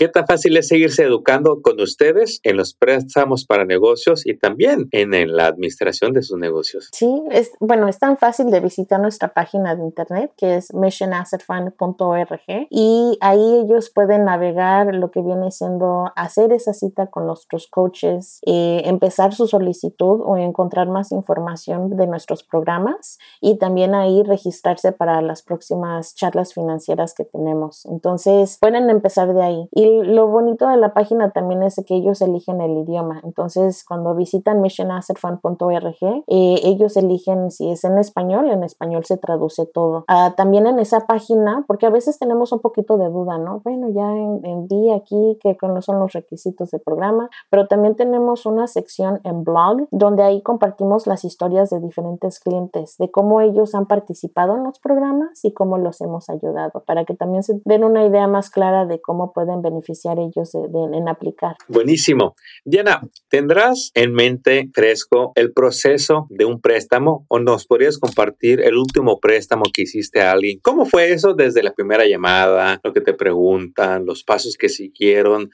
¿Qué 0.00 0.08
tan 0.08 0.26
fácil 0.26 0.56
es 0.56 0.68
seguirse 0.68 1.02
educando 1.02 1.60
con 1.60 1.78
ustedes 1.78 2.40
en 2.42 2.56
los 2.56 2.72
préstamos 2.72 3.44
para 3.44 3.66
negocios 3.66 4.26
y 4.26 4.34
también 4.34 4.88
en, 4.92 5.10
la 5.36 5.46
administración 5.46 6.14
de 6.14 6.22
sus 6.22 6.38
negocios? 6.38 6.88
Sí, 6.90 7.22
es, 7.30 7.52
bueno, 7.60 7.86
es 7.86 7.98
tan 7.98 8.16
fácil 8.16 8.50
de 8.50 8.60
visitar 8.60 8.98
nuestra 8.98 9.34
página 9.34 9.76
de 9.76 9.82
internet 9.82 10.32
que 10.38 10.56
es 10.56 10.72
missionassetfund.org 10.72 12.66
y 12.70 13.18
ahí 13.20 13.56
ellos 13.58 13.90
pueden 13.90 14.24
navegar 14.24 14.94
lo 14.94 15.10
que 15.10 15.20
viene 15.20 15.50
siendo 15.50 16.10
hacer 16.16 16.50
esa 16.54 16.72
cita 16.72 17.08
con 17.08 17.26
nuestros 17.26 17.66
coaches, 17.66 18.40
eh, 18.46 18.80
empezar 18.86 19.34
su 19.34 19.48
solicitud 19.48 20.22
o 20.24 20.38
encontrar 20.38 20.88
más 20.88 21.12
información 21.12 21.98
de 21.98 22.06
nuestros 22.06 22.42
programas 22.42 23.18
y 23.42 23.58
también 23.58 23.94
ahí 23.94 24.22
registrarse 24.22 24.92
para 24.92 25.20
las 25.20 25.42
próximas 25.42 26.14
charlas 26.14 26.54
financieras 26.54 27.12
que 27.12 27.26
tenemos. 27.26 27.84
Entonces, 27.84 28.56
pueden 28.62 28.88
empezar 28.88 29.34
de 29.34 29.42
ahí. 29.42 29.68
Lo 30.02 30.28
bonito 30.28 30.68
de 30.68 30.76
la 30.76 30.94
página 30.94 31.30
también 31.30 31.62
es 31.62 31.82
que 31.86 31.94
ellos 31.94 32.20
eligen 32.22 32.60
el 32.60 32.76
idioma. 32.78 33.20
Entonces, 33.24 33.84
cuando 33.84 34.14
visitan 34.14 34.60
missionassetfund.org, 34.60 35.96
eh, 36.02 36.60
ellos 36.62 36.96
eligen 36.96 37.50
si 37.50 37.70
es 37.70 37.84
en 37.84 37.98
español, 37.98 38.50
en 38.50 38.62
español 38.62 39.04
se 39.04 39.16
traduce 39.16 39.66
todo. 39.66 40.04
Ah, 40.08 40.34
también 40.36 40.66
en 40.66 40.78
esa 40.78 41.06
página, 41.06 41.64
porque 41.66 41.86
a 41.86 41.90
veces 41.90 42.18
tenemos 42.18 42.52
un 42.52 42.60
poquito 42.60 42.96
de 42.96 43.08
duda, 43.08 43.38
¿no? 43.38 43.60
Bueno, 43.64 43.88
ya 43.90 44.10
en, 44.16 44.68
día 44.68 44.96
aquí 44.96 45.38
que 45.40 45.56
no 45.62 45.82
son 45.82 45.98
los 45.98 46.12
requisitos 46.12 46.70
del 46.70 46.80
programa, 46.80 47.30
pero 47.48 47.66
también 47.66 47.96
tenemos 47.96 48.46
una 48.46 48.66
sección 48.66 49.20
en 49.24 49.44
blog 49.44 49.88
donde 49.90 50.22
ahí 50.22 50.42
compartimos 50.42 51.06
las 51.06 51.24
historias 51.24 51.70
de 51.70 51.80
diferentes 51.80 52.40
clientes, 52.40 52.96
de 52.98 53.10
cómo 53.10 53.40
ellos 53.40 53.74
han 53.74 53.86
participado 53.86 54.56
en 54.56 54.64
los 54.64 54.78
programas 54.78 55.44
y 55.44 55.52
cómo 55.52 55.78
los 55.78 56.00
hemos 56.00 56.28
ayudado, 56.30 56.82
para 56.86 57.04
que 57.04 57.14
también 57.14 57.42
se 57.42 57.60
den 57.64 57.84
una 57.84 58.04
idea 58.04 58.26
más 58.26 58.50
clara 58.50 58.86
de 58.86 59.00
cómo 59.00 59.32
pueden 59.32 59.62
beneficiar 59.62 59.79
ellos 60.18 60.50
en 60.54 61.08
aplicar. 61.08 61.54
Buenísimo. 61.68 62.34
Diana, 62.64 63.02
¿tendrás 63.28 63.90
en 63.94 64.12
mente 64.12 64.70
fresco 64.74 65.32
el 65.34 65.52
proceso 65.52 66.26
de 66.30 66.44
un 66.44 66.60
préstamo 66.60 67.24
o 67.28 67.38
nos 67.38 67.66
podrías 67.66 67.98
compartir 67.98 68.60
el 68.60 68.76
último 68.76 69.18
préstamo 69.20 69.64
que 69.72 69.82
hiciste 69.82 70.20
a 70.20 70.32
alguien? 70.32 70.58
¿Cómo 70.62 70.86
fue 70.86 71.12
eso 71.12 71.34
desde 71.34 71.62
la 71.62 71.72
primera 71.72 72.06
llamada, 72.06 72.80
lo 72.82 72.92
que 72.92 73.00
te 73.00 73.14
preguntan, 73.14 74.06
los 74.06 74.24
pasos 74.24 74.56
que 74.58 74.68
siguieron? 74.68 75.50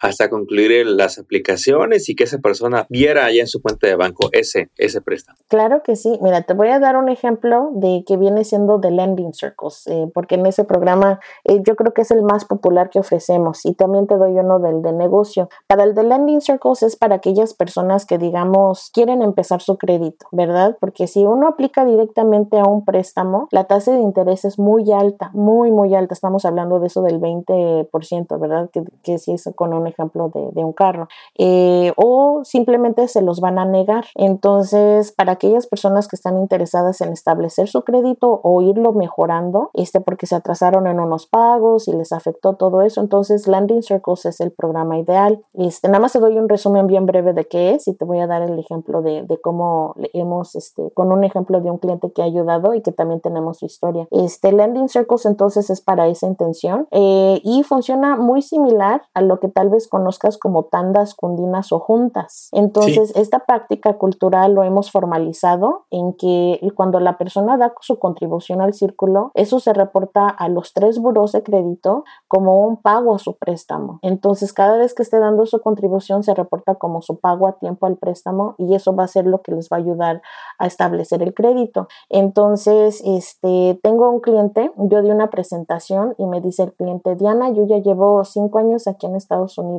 Hasta 0.00 0.30
concluir 0.30 0.86
las 0.86 1.18
aplicaciones 1.18 2.08
y 2.08 2.14
que 2.14 2.24
esa 2.24 2.38
persona 2.38 2.86
viera 2.88 3.26
allá 3.26 3.42
en 3.42 3.46
su 3.46 3.60
cuenta 3.60 3.86
de 3.86 3.96
banco 3.96 4.28
ese, 4.32 4.70
ese 4.76 5.00
préstamo. 5.00 5.38
Claro 5.48 5.82
que 5.82 5.96
sí. 5.96 6.18
Mira, 6.22 6.42
te 6.42 6.54
voy 6.54 6.68
a 6.68 6.78
dar 6.78 6.96
un 6.96 7.08
ejemplo 7.08 7.70
de 7.74 8.02
que 8.06 8.16
viene 8.16 8.44
siendo 8.44 8.78
de 8.78 8.90
Lending 8.90 9.34
Circles, 9.34 9.86
eh, 9.86 10.10
porque 10.14 10.36
en 10.36 10.46
ese 10.46 10.64
programa 10.64 11.20
eh, 11.44 11.60
yo 11.66 11.76
creo 11.76 11.92
que 11.92 12.02
es 12.02 12.10
el 12.10 12.22
más 12.22 12.44
popular 12.44 12.88
que 12.90 12.98
ofrecemos 12.98 13.64
y 13.64 13.74
también 13.74 14.06
te 14.06 14.16
doy 14.16 14.32
uno 14.32 14.58
del 14.58 14.82
de 14.82 14.92
negocio. 14.92 15.48
Para 15.66 15.84
el 15.84 15.94
de 15.94 16.04
Lending 16.04 16.40
Circles 16.40 16.82
es 16.82 16.96
para 16.96 17.16
aquellas 17.16 17.54
personas 17.54 18.06
que, 18.06 18.18
digamos, 18.18 18.90
quieren 18.92 19.22
empezar 19.22 19.60
su 19.60 19.76
crédito, 19.76 20.26
¿verdad? 20.32 20.76
Porque 20.80 21.06
si 21.06 21.24
uno 21.24 21.48
aplica 21.48 21.84
directamente 21.84 22.58
a 22.58 22.64
un 22.64 22.84
préstamo, 22.84 23.48
la 23.50 23.64
tasa 23.64 23.92
de 23.92 24.00
interés 24.00 24.44
es 24.44 24.58
muy 24.58 24.90
alta, 24.92 25.30
muy, 25.34 25.70
muy 25.70 25.94
alta. 25.94 26.14
Estamos 26.14 26.44
hablando 26.44 26.80
de 26.80 26.86
eso 26.86 27.02
del 27.02 27.20
20%, 27.20 28.40
¿verdad? 28.40 28.70
Que, 28.72 28.82
que 29.02 29.18
si 29.18 29.32
es 29.32 29.48
con 29.54 29.74
un 29.74 29.89
ejemplo 29.90 30.30
de, 30.32 30.64
un 30.64 30.72
carro, 30.72 31.08
eh, 31.38 31.92
o 31.96 32.40
simplemente 32.44 33.06
se 33.08 33.22
los 33.22 33.40
van 33.40 33.58
a 33.58 33.64
negar. 33.64 34.06
Entonces, 34.14 35.12
para 35.12 35.32
aquellas 35.32 35.66
personas 35.66 36.08
que 36.08 36.16
están 36.16 36.38
interesadas 36.38 37.00
en 37.00 37.12
establecer 37.12 37.68
su 37.68 37.82
crédito 37.82 38.40
o 38.42 38.62
irlo 38.62 38.92
mejorando, 38.92 39.70
este, 39.74 40.00
porque 40.00 40.26
se 40.26 40.34
atrasaron 40.34 40.86
en 40.86 41.00
unos 41.00 41.26
pagos 41.26 41.88
y 41.88 41.92
les 41.92 42.12
afectó 42.12 42.54
todo 42.54 42.82
eso, 42.82 43.00
entonces 43.00 43.46
Landing 43.46 43.82
Circles 43.82 44.26
es 44.26 44.40
el 44.40 44.52
programa 44.52 44.98
ideal. 44.98 45.42
Este, 45.54 45.88
nada 45.88 46.00
más 46.00 46.12
te 46.12 46.20
doy 46.20 46.38
un 46.38 46.48
resumen 46.48 46.86
bien 46.86 47.06
breve 47.06 47.32
de 47.32 47.46
qué 47.46 47.70
es 47.72 47.88
y 47.88 47.94
te 47.94 48.04
voy 48.04 48.20
a 48.20 48.26
dar 48.26 48.42
el 48.42 48.58
ejemplo 48.58 49.02
de, 49.02 49.22
de 49.22 49.40
cómo 49.40 49.94
hemos, 50.12 50.54
este, 50.54 50.90
con 50.92 51.12
un 51.12 51.24
ejemplo 51.24 51.60
de 51.60 51.70
un 51.70 51.78
cliente 51.78 52.12
que 52.12 52.22
ha 52.22 52.26
ayudado 52.26 52.74
y 52.74 52.82
que 52.82 52.92
también 52.92 53.20
tenemos 53.20 53.58
su 53.58 53.66
historia. 53.66 54.06
Este 54.10 54.52
Landing 54.52 54.88
Circles 54.88 55.26
entonces 55.26 55.70
es 55.70 55.80
para 55.80 56.08
esa 56.08 56.26
intención 56.26 56.86
eh, 56.90 57.40
y 57.44 57.62
funciona 57.62 58.16
muy 58.16 58.42
similar 58.42 59.02
a 59.14 59.22
lo 59.22 59.40
que 59.40 59.48
tal 59.48 59.70
vez 59.70 59.79
conozcas 59.88 60.38
como 60.38 60.64
tandas, 60.64 61.14
cundinas 61.14 61.72
o 61.72 61.78
juntas. 61.78 62.48
Entonces, 62.52 63.12
esta 63.16 63.40
práctica 63.40 63.98
cultural 63.98 64.54
lo 64.54 64.62
hemos 64.62 64.90
formalizado 64.90 65.86
en 65.90 66.14
que 66.14 66.60
cuando 66.74 67.00
la 67.00 67.18
persona 67.18 67.56
da 67.56 67.72
su 67.80 67.98
contribución 67.98 68.60
al 68.60 68.74
círculo, 68.74 69.30
eso 69.34 69.60
se 69.60 69.72
reporta 69.72 70.28
a 70.28 70.48
los 70.48 70.72
tres 70.72 70.98
buros 70.98 71.32
de 71.32 71.42
crédito 71.42 72.04
como 72.28 72.66
un 72.66 72.76
pago 72.76 73.14
a 73.14 73.18
su 73.18 73.36
préstamo. 73.36 73.98
Entonces, 74.02 74.52
cada 74.52 74.76
vez 74.76 74.94
que 74.94 75.02
esté 75.02 75.18
dando 75.18 75.46
su 75.46 75.60
contribución, 75.60 76.22
se 76.22 76.34
reporta 76.34 76.74
como 76.74 77.02
su 77.02 77.18
pago 77.18 77.46
a 77.46 77.58
tiempo 77.58 77.86
al 77.86 77.96
préstamo 77.96 78.54
y 78.58 78.74
eso 78.74 78.94
va 78.94 79.04
a 79.04 79.08
ser 79.08 79.26
lo 79.26 79.42
que 79.42 79.52
les 79.52 79.68
va 79.68 79.76
a 79.76 79.80
ayudar 79.80 80.22
a 80.58 80.66
establecer 80.66 81.22
el 81.22 81.34
crédito. 81.34 81.88
Entonces, 82.08 83.02
este, 83.04 83.78
tengo 83.82 84.10
un 84.10 84.20
cliente, 84.20 84.72
yo 84.76 85.02
di 85.02 85.10
una 85.10 85.30
presentación 85.30 86.14
y 86.18 86.26
me 86.26 86.40
dice 86.40 86.64
el 86.64 86.72
cliente, 86.72 87.16
Diana, 87.16 87.50
yo 87.50 87.66
ya 87.66 87.78
llevo 87.78 88.24
cinco 88.24 88.58
años 88.58 88.86
aquí 88.86 89.06
en 89.06 89.16
Estados 89.16 89.58
Unidos 89.58 89.69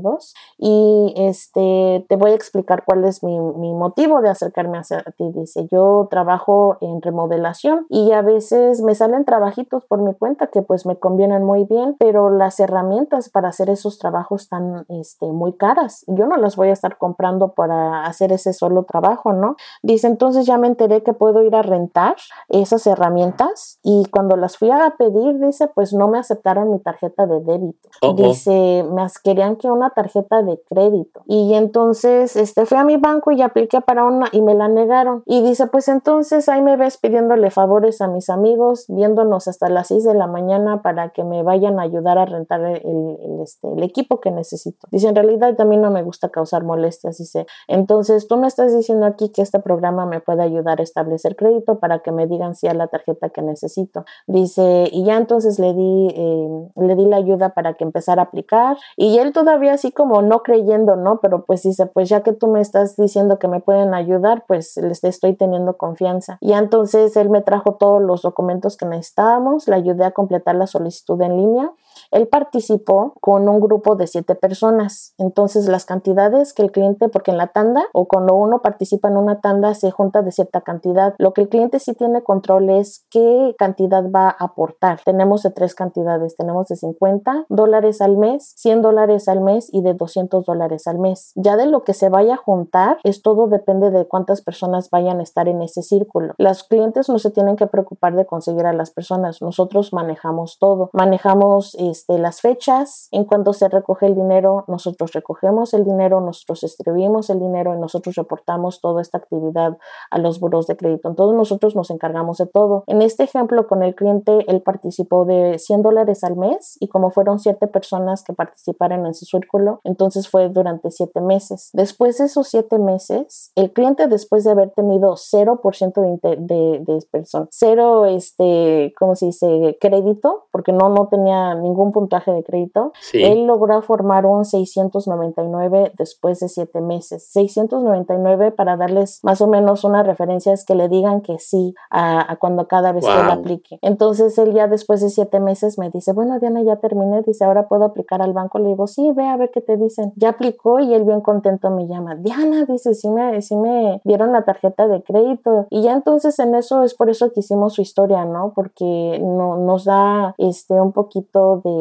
y 0.57 1.13
este, 1.17 2.05
te 2.07 2.15
voy 2.15 2.31
a 2.31 2.35
explicar 2.35 2.83
cuál 2.85 3.05
es 3.05 3.23
mi, 3.23 3.39
mi 3.39 3.73
motivo 3.73 4.21
de 4.21 4.29
acercarme 4.29 4.77
a 4.77 5.11
ti. 5.11 5.31
Dice, 5.33 5.67
yo 5.71 6.07
trabajo 6.09 6.77
en 6.81 7.01
remodelación 7.01 7.85
y 7.89 8.11
a 8.11 8.21
veces 8.21 8.81
me 8.81 8.95
salen 8.95 9.25
trabajitos 9.25 9.85
por 9.85 10.01
mi 10.01 10.13
cuenta 10.13 10.47
que 10.47 10.61
pues 10.61 10.85
me 10.85 10.97
convienen 10.97 11.43
muy 11.43 11.65
bien, 11.65 11.95
pero 11.99 12.29
las 12.29 12.59
herramientas 12.59 13.29
para 13.29 13.49
hacer 13.49 13.69
esos 13.69 13.97
trabajos 13.97 14.43
están 14.43 14.85
este, 14.89 15.25
muy 15.27 15.53
caras. 15.53 16.03
Yo 16.07 16.27
no 16.27 16.37
las 16.37 16.55
voy 16.55 16.69
a 16.69 16.73
estar 16.73 16.97
comprando 16.97 17.53
para 17.53 18.05
hacer 18.05 18.31
ese 18.31 18.53
solo 18.53 18.83
trabajo, 18.83 19.33
¿no? 19.33 19.55
Dice, 19.81 20.07
entonces 20.07 20.45
ya 20.45 20.57
me 20.57 20.67
enteré 20.67 21.03
que 21.03 21.13
puedo 21.13 21.41
ir 21.43 21.55
a 21.55 21.61
rentar 21.61 22.15
esas 22.49 22.85
herramientas 22.87 23.79
y 23.83 24.05
cuando 24.11 24.37
las 24.37 24.57
fui 24.57 24.69
a 24.69 24.95
pedir, 24.97 25.39
dice, 25.39 25.67
pues 25.67 25.93
no 25.93 26.07
me 26.07 26.19
aceptaron 26.19 26.71
mi 26.71 26.79
tarjeta 26.79 27.25
de 27.25 27.39
débito. 27.41 27.89
Dice, 28.15 28.85
me 28.91 29.07
querían 29.23 29.55
que 29.55 29.69
una 29.71 29.91
tarjeta 29.91 30.41
de 30.43 30.61
crédito. 30.67 31.21
Y 31.25 31.53
entonces 31.53 32.35
este, 32.35 32.65
fui 32.65 32.77
a 32.77 32.83
mi 32.83 32.97
banco 32.97 33.31
y 33.31 33.41
apliqué 33.41 33.81
para 33.81 34.05
una 34.05 34.27
y 34.31 34.41
me 34.41 34.53
la 34.53 34.67
negaron. 34.67 35.23
Y 35.25 35.41
dice, 35.41 35.67
pues 35.67 35.87
entonces 35.87 36.49
ahí 36.49 36.61
me 36.61 36.77
ves 36.77 36.97
pidiéndole 36.97 37.51
favores 37.51 38.01
a 38.01 38.07
mis 38.07 38.29
amigos, 38.29 38.85
viéndonos 38.87 39.47
hasta 39.47 39.69
las 39.69 39.87
6 39.87 40.03
de 40.03 40.13
la 40.13 40.27
mañana 40.27 40.81
para 40.81 41.09
que 41.09 41.23
me 41.23 41.43
vayan 41.43 41.79
a 41.79 41.83
ayudar 41.83 42.17
a 42.17 42.25
rentar 42.25 42.61
el, 42.61 43.39
este, 43.41 43.71
el 43.71 43.83
equipo 43.83 44.19
que 44.19 44.31
necesito. 44.31 44.87
Dice, 44.91 45.07
en 45.07 45.15
realidad 45.15 45.55
también 45.55 45.81
no 45.81 45.91
me 45.91 46.03
gusta 46.03 46.29
causar 46.29 46.63
molestias. 46.63 47.17
Dice, 47.17 47.45
entonces 47.67 48.27
tú 48.27 48.37
me 48.37 48.47
estás 48.47 48.75
diciendo 48.75 49.05
aquí 49.05 49.29
que 49.29 49.41
este 49.41 49.59
programa 49.59 50.05
me 50.05 50.19
puede 50.19 50.43
ayudar 50.43 50.79
a 50.79 50.83
establecer 50.83 51.35
crédito 51.35 51.79
para 51.79 51.99
que 51.99 52.11
me 52.11 52.27
digan 52.27 52.55
si 52.55 52.67
a 52.67 52.73
la 52.73 52.87
tarjeta 52.87 53.29
que 53.29 53.41
necesito. 53.41 54.05
Dice, 54.27 54.89
y 54.91 55.05
ya 55.05 55.17
entonces 55.17 55.59
le 55.59 55.73
di, 55.73 56.07
eh, 56.15 56.69
le 56.75 56.95
di 56.95 57.05
la 57.05 57.17
ayuda 57.17 57.49
para 57.49 57.73
que 57.73 57.83
empezara 57.83 58.23
a 58.23 58.25
aplicar. 58.25 58.77
Y 58.97 59.17
él 59.19 59.33
todavía 59.33 59.60
así 59.69 59.91
como 59.91 60.21
no 60.21 60.43
creyendo, 60.43 60.95
¿no? 60.95 61.19
Pero 61.19 61.45
pues 61.45 61.63
dice, 61.63 61.85
pues 61.85 62.09
ya 62.09 62.21
que 62.21 62.33
tú 62.33 62.47
me 62.47 62.61
estás 62.61 62.95
diciendo 62.95 63.39
que 63.39 63.47
me 63.47 63.59
pueden 63.59 63.93
ayudar, 63.93 64.45
pues 64.47 64.77
les 64.77 65.03
estoy 65.03 65.35
teniendo 65.35 65.77
confianza. 65.77 66.37
Y 66.41 66.53
entonces 66.53 67.15
él 67.17 67.29
me 67.29 67.41
trajo 67.41 67.75
todos 67.75 68.01
los 68.01 68.21
documentos 68.21 68.77
que 68.77 68.85
necesitábamos, 68.85 69.67
le 69.67 69.75
ayudé 69.75 70.05
a 70.05 70.11
completar 70.11 70.55
la 70.55 70.67
solicitud 70.67 71.21
en 71.21 71.37
línea 71.37 71.71
él 72.11 72.27
participó 72.27 73.13
con 73.21 73.47
un 73.49 73.59
grupo 73.59 73.95
de 73.95 74.07
siete 74.07 74.35
personas. 74.35 75.13
Entonces, 75.17 75.67
las 75.67 75.85
cantidades 75.85 76.53
que 76.53 76.61
el 76.61 76.71
cliente, 76.71 77.09
porque 77.09 77.31
en 77.31 77.37
la 77.37 77.47
tanda 77.47 77.83
o 77.93 78.07
cuando 78.07 78.35
uno 78.35 78.61
participa 78.61 79.07
en 79.07 79.17
una 79.17 79.41
tanda 79.41 79.73
se 79.73 79.91
junta 79.91 80.21
de 80.21 80.31
cierta 80.31 80.61
cantidad. 80.61 81.15
Lo 81.17 81.33
que 81.33 81.41
el 81.41 81.49
cliente 81.49 81.79
sí 81.79 81.93
tiene 81.93 82.23
control 82.23 82.69
es 82.69 83.05
qué 83.09 83.55
cantidad 83.57 84.03
va 84.11 84.27
a 84.27 84.45
aportar. 84.45 84.99
Tenemos 85.05 85.43
de 85.43 85.51
tres 85.51 85.75
cantidades. 85.75 86.35
Tenemos 86.35 86.67
de 86.67 86.75
50 86.75 87.45
dólares 87.49 88.01
al 88.01 88.17
mes, 88.17 88.53
100 88.57 88.81
dólares 88.81 89.27
al 89.27 89.41
mes 89.41 89.69
y 89.71 89.81
de 89.81 89.93
200 89.93 90.45
dólares 90.45 90.87
al 90.87 90.99
mes. 90.99 91.31
Ya 91.35 91.57
de 91.57 91.65
lo 91.65 91.83
que 91.83 91.93
se 91.93 92.09
vaya 92.09 92.35
a 92.35 92.37
juntar, 92.37 92.97
es 93.03 93.21
todo 93.21 93.47
depende 93.47 93.91
de 93.91 94.07
cuántas 94.07 94.41
personas 94.41 94.89
vayan 94.89 95.19
a 95.19 95.23
estar 95.23 95.47
en 95.47 95.61
ese 95.61 95.81
círculo. 95.81 96.33
Los 96.37 96.63
clientes 96.63 97.09
no 97.09 97.19
se 97.19 97.31
tienen 97.31 97.55
que 97.55 97.67
preocupar 97.67 98.15
de 98.15 98.25
conseguir 98.25 98.65
a 98.65 98.73
las 98.73 98.91
personas. 98.91 99.41
Nosotros 99.41 99.93
manejamos 99.93 100.57
todo. 100.59 100.89
Manejamos 100.93 101.75
este, 102.01 102.17
las 102.17 102.41
fechas, 102.41 103.07
en 103.11 103.25
cuanto 103.25 103.53
se 103.53 103.69
recoge 103.69 104.07
el 104.07 104.15
dinero, 104.15 104.65
nosotros 104.67 105.11
recogemos 105.13 105.73
el 105.73 105.83
dinero, 105.83 106.19
nosotros 106.19 106.61
distribuimos 106.61 107.29
el 107.29 107.39
dinero 107.39 107.75
y 107.75 107.79
nosotros 107.79 108.15
reportamos 108.15 108.81
toda 108.81 109.01
esta 109.01 109.19
actividad 109.19 109.77
a 110.09 110.17
los 110.17 110.39
buros 110.39 110.67
de 110.67 110.75
crédito. 110.75 111.09
Entonces 111.09 111.37
nosotros 111.37 111.75
nos 111.75 111.91
encargamos 111.91 112.39
de 112.39 112.47
todo. 112.47 112.83
En 112.87 113.01
este 113.01 113.23
ejemplo 113.23 113.67
con 113.67 113.83
el 113.83 113.93
cliente, 113.93 114.45
él 114.47 114.61
participó 114.61 115.25
de 115.25 115.59
100 115.59 115.83
dólares 115.83 116.23
al 116.23 116.37
mes 116.37 116.77
y 116.79 116.87
como 116.87 117.11
fueron 117.11 117.39
siete 117.39 117.67
personas 117.67 118.23
que 118.23 118.33
participaron 118.33 119.01
en 119.01 119.11
ese 119.11 119.25
círculo, 119.25 119.79
entonces 119.83 120.27
fue 120.27 120.49
durante 120.49 120.89
siete 120.89 121.21
meses. 121.21 121.69
Después 121.73 122.17
de 122.17 122.25
esos 122.25 122.47
siete 122.47 122.79
meses, 122.79 123.51
el 123.55 123.71
cliente 123.71 124.07
después 124.07 124.43
de 124.43 124.51
haber 124.51 124.71
tenido 124.71 125.15
0% 125.15 126.19
de, 126.21 126.35
de, 126.37 126.79
de, 126.79 127.27
cero, 127.51 128.05
este, 128.05 128.93
¿cómo 128.97 129.15
se 129.15 129.27
dice? 129.27 129.77
Crédito, 129.79 130.47
porque 130.51 130.73
no, 130.73 130.89
no 130.89 131.07
tenía 131.07 131.53
ningún 131.55 131.90
un 131.91 131.93
puntaje 131.93 132.31
de 132.31 132.43
crédito. 132.43 132.93
Él 133.13 133.45
logró 133.45 133.81
formar 133.81 134.25
un 134.25 134.45
699 134.45 135.91
después 135.97 136.39
de 136.39 136.47
siete 136.47 136.81
meses. 136.81 137.27
699 137.31 138.51
para 138.51 138.77
darles 138.77 139.19
más 139.23 139.41
o 139.41 139.47
menos 139.47 139.83
una 139.83 140.03
referencia 140.03 140.53
es 140.53 140.65
que 140.65 140.75
le 140.75 140.87
digan 140.87 141.21
que 141.21 141.37
sí 141.39 141.73
a, 141.89 142.37
cuando 142.39 142.67
cada 142.67 142.91
vez 142.91 143.05
que 143.05 143.13
él 143.13 143.29
aplique. 143.29 143.79
Entonces 143.81 144.37
él 144.37 144.53
ya 144.53 144.67
después 144.67 145.01
de 145.01 145.09
siete 145.09 145.39
meses 145.39 145.77
me 145.77 145.89
dice, 145.89 146.13
bueno 146.13 146.39
Diana, 146.39 146.61
ya 146.63 146.77
terminé, 146.77 147.21
dice, 147.23 147.43
ahora 147.43 147.67
puedo 147.67 147.85
aplicar 147.85 148.21
al 148.21 148.33
banco. 148.33 148.59
Le 148.59 148.69
digo, 148.69 148.87
sí, 148.87 149.11
ve 149.11 149.27
a 149.27 149.37
ver 149.37 149.51
qué 149.51 149.61
te 149.61 149.77
dicen. 149.77 150.13
Ya 150.15 150.29
aplicó 150.29 150.79
y 150.79 150.93
él 150.93 151.03
bien 151.03 151.21
contento 151.21 151.69
me 151.69 151.87
llama, 151.87 152.15
Diana, 152.15 152.65
dice, 152.65 152.93
sí 152.93 153.09
me, 153.09 153.41
sí 153.41 153.55
me 153.55 154.01
dieron 154.03 154.31
la 154.31 154.43
tarjeta 154.43 154.87
de 154.87 155.03
crédito. 155.03 155.67
Y 155.69 155.83
ya 155.83 155.93
entonces 155.93 156.37
en 156.39 156.55
eso 156.55 156.83
es 156.83 156.93
por 156.93 157.09
eso 157.09 157.31
que 157.31 157.41
hicimos 157.41 157.73
su 157.73 157.81
historia, 157.81 158.25
¿no? 158.25 158.53
Porque 158.55 159.19
no, 159.21 159.57
nos 159.57 159.85
da 159.85 160.35
este, 160.37 160.73
un 160.73 160.91
poquito 160.91 161.61
de, 161.63 161.80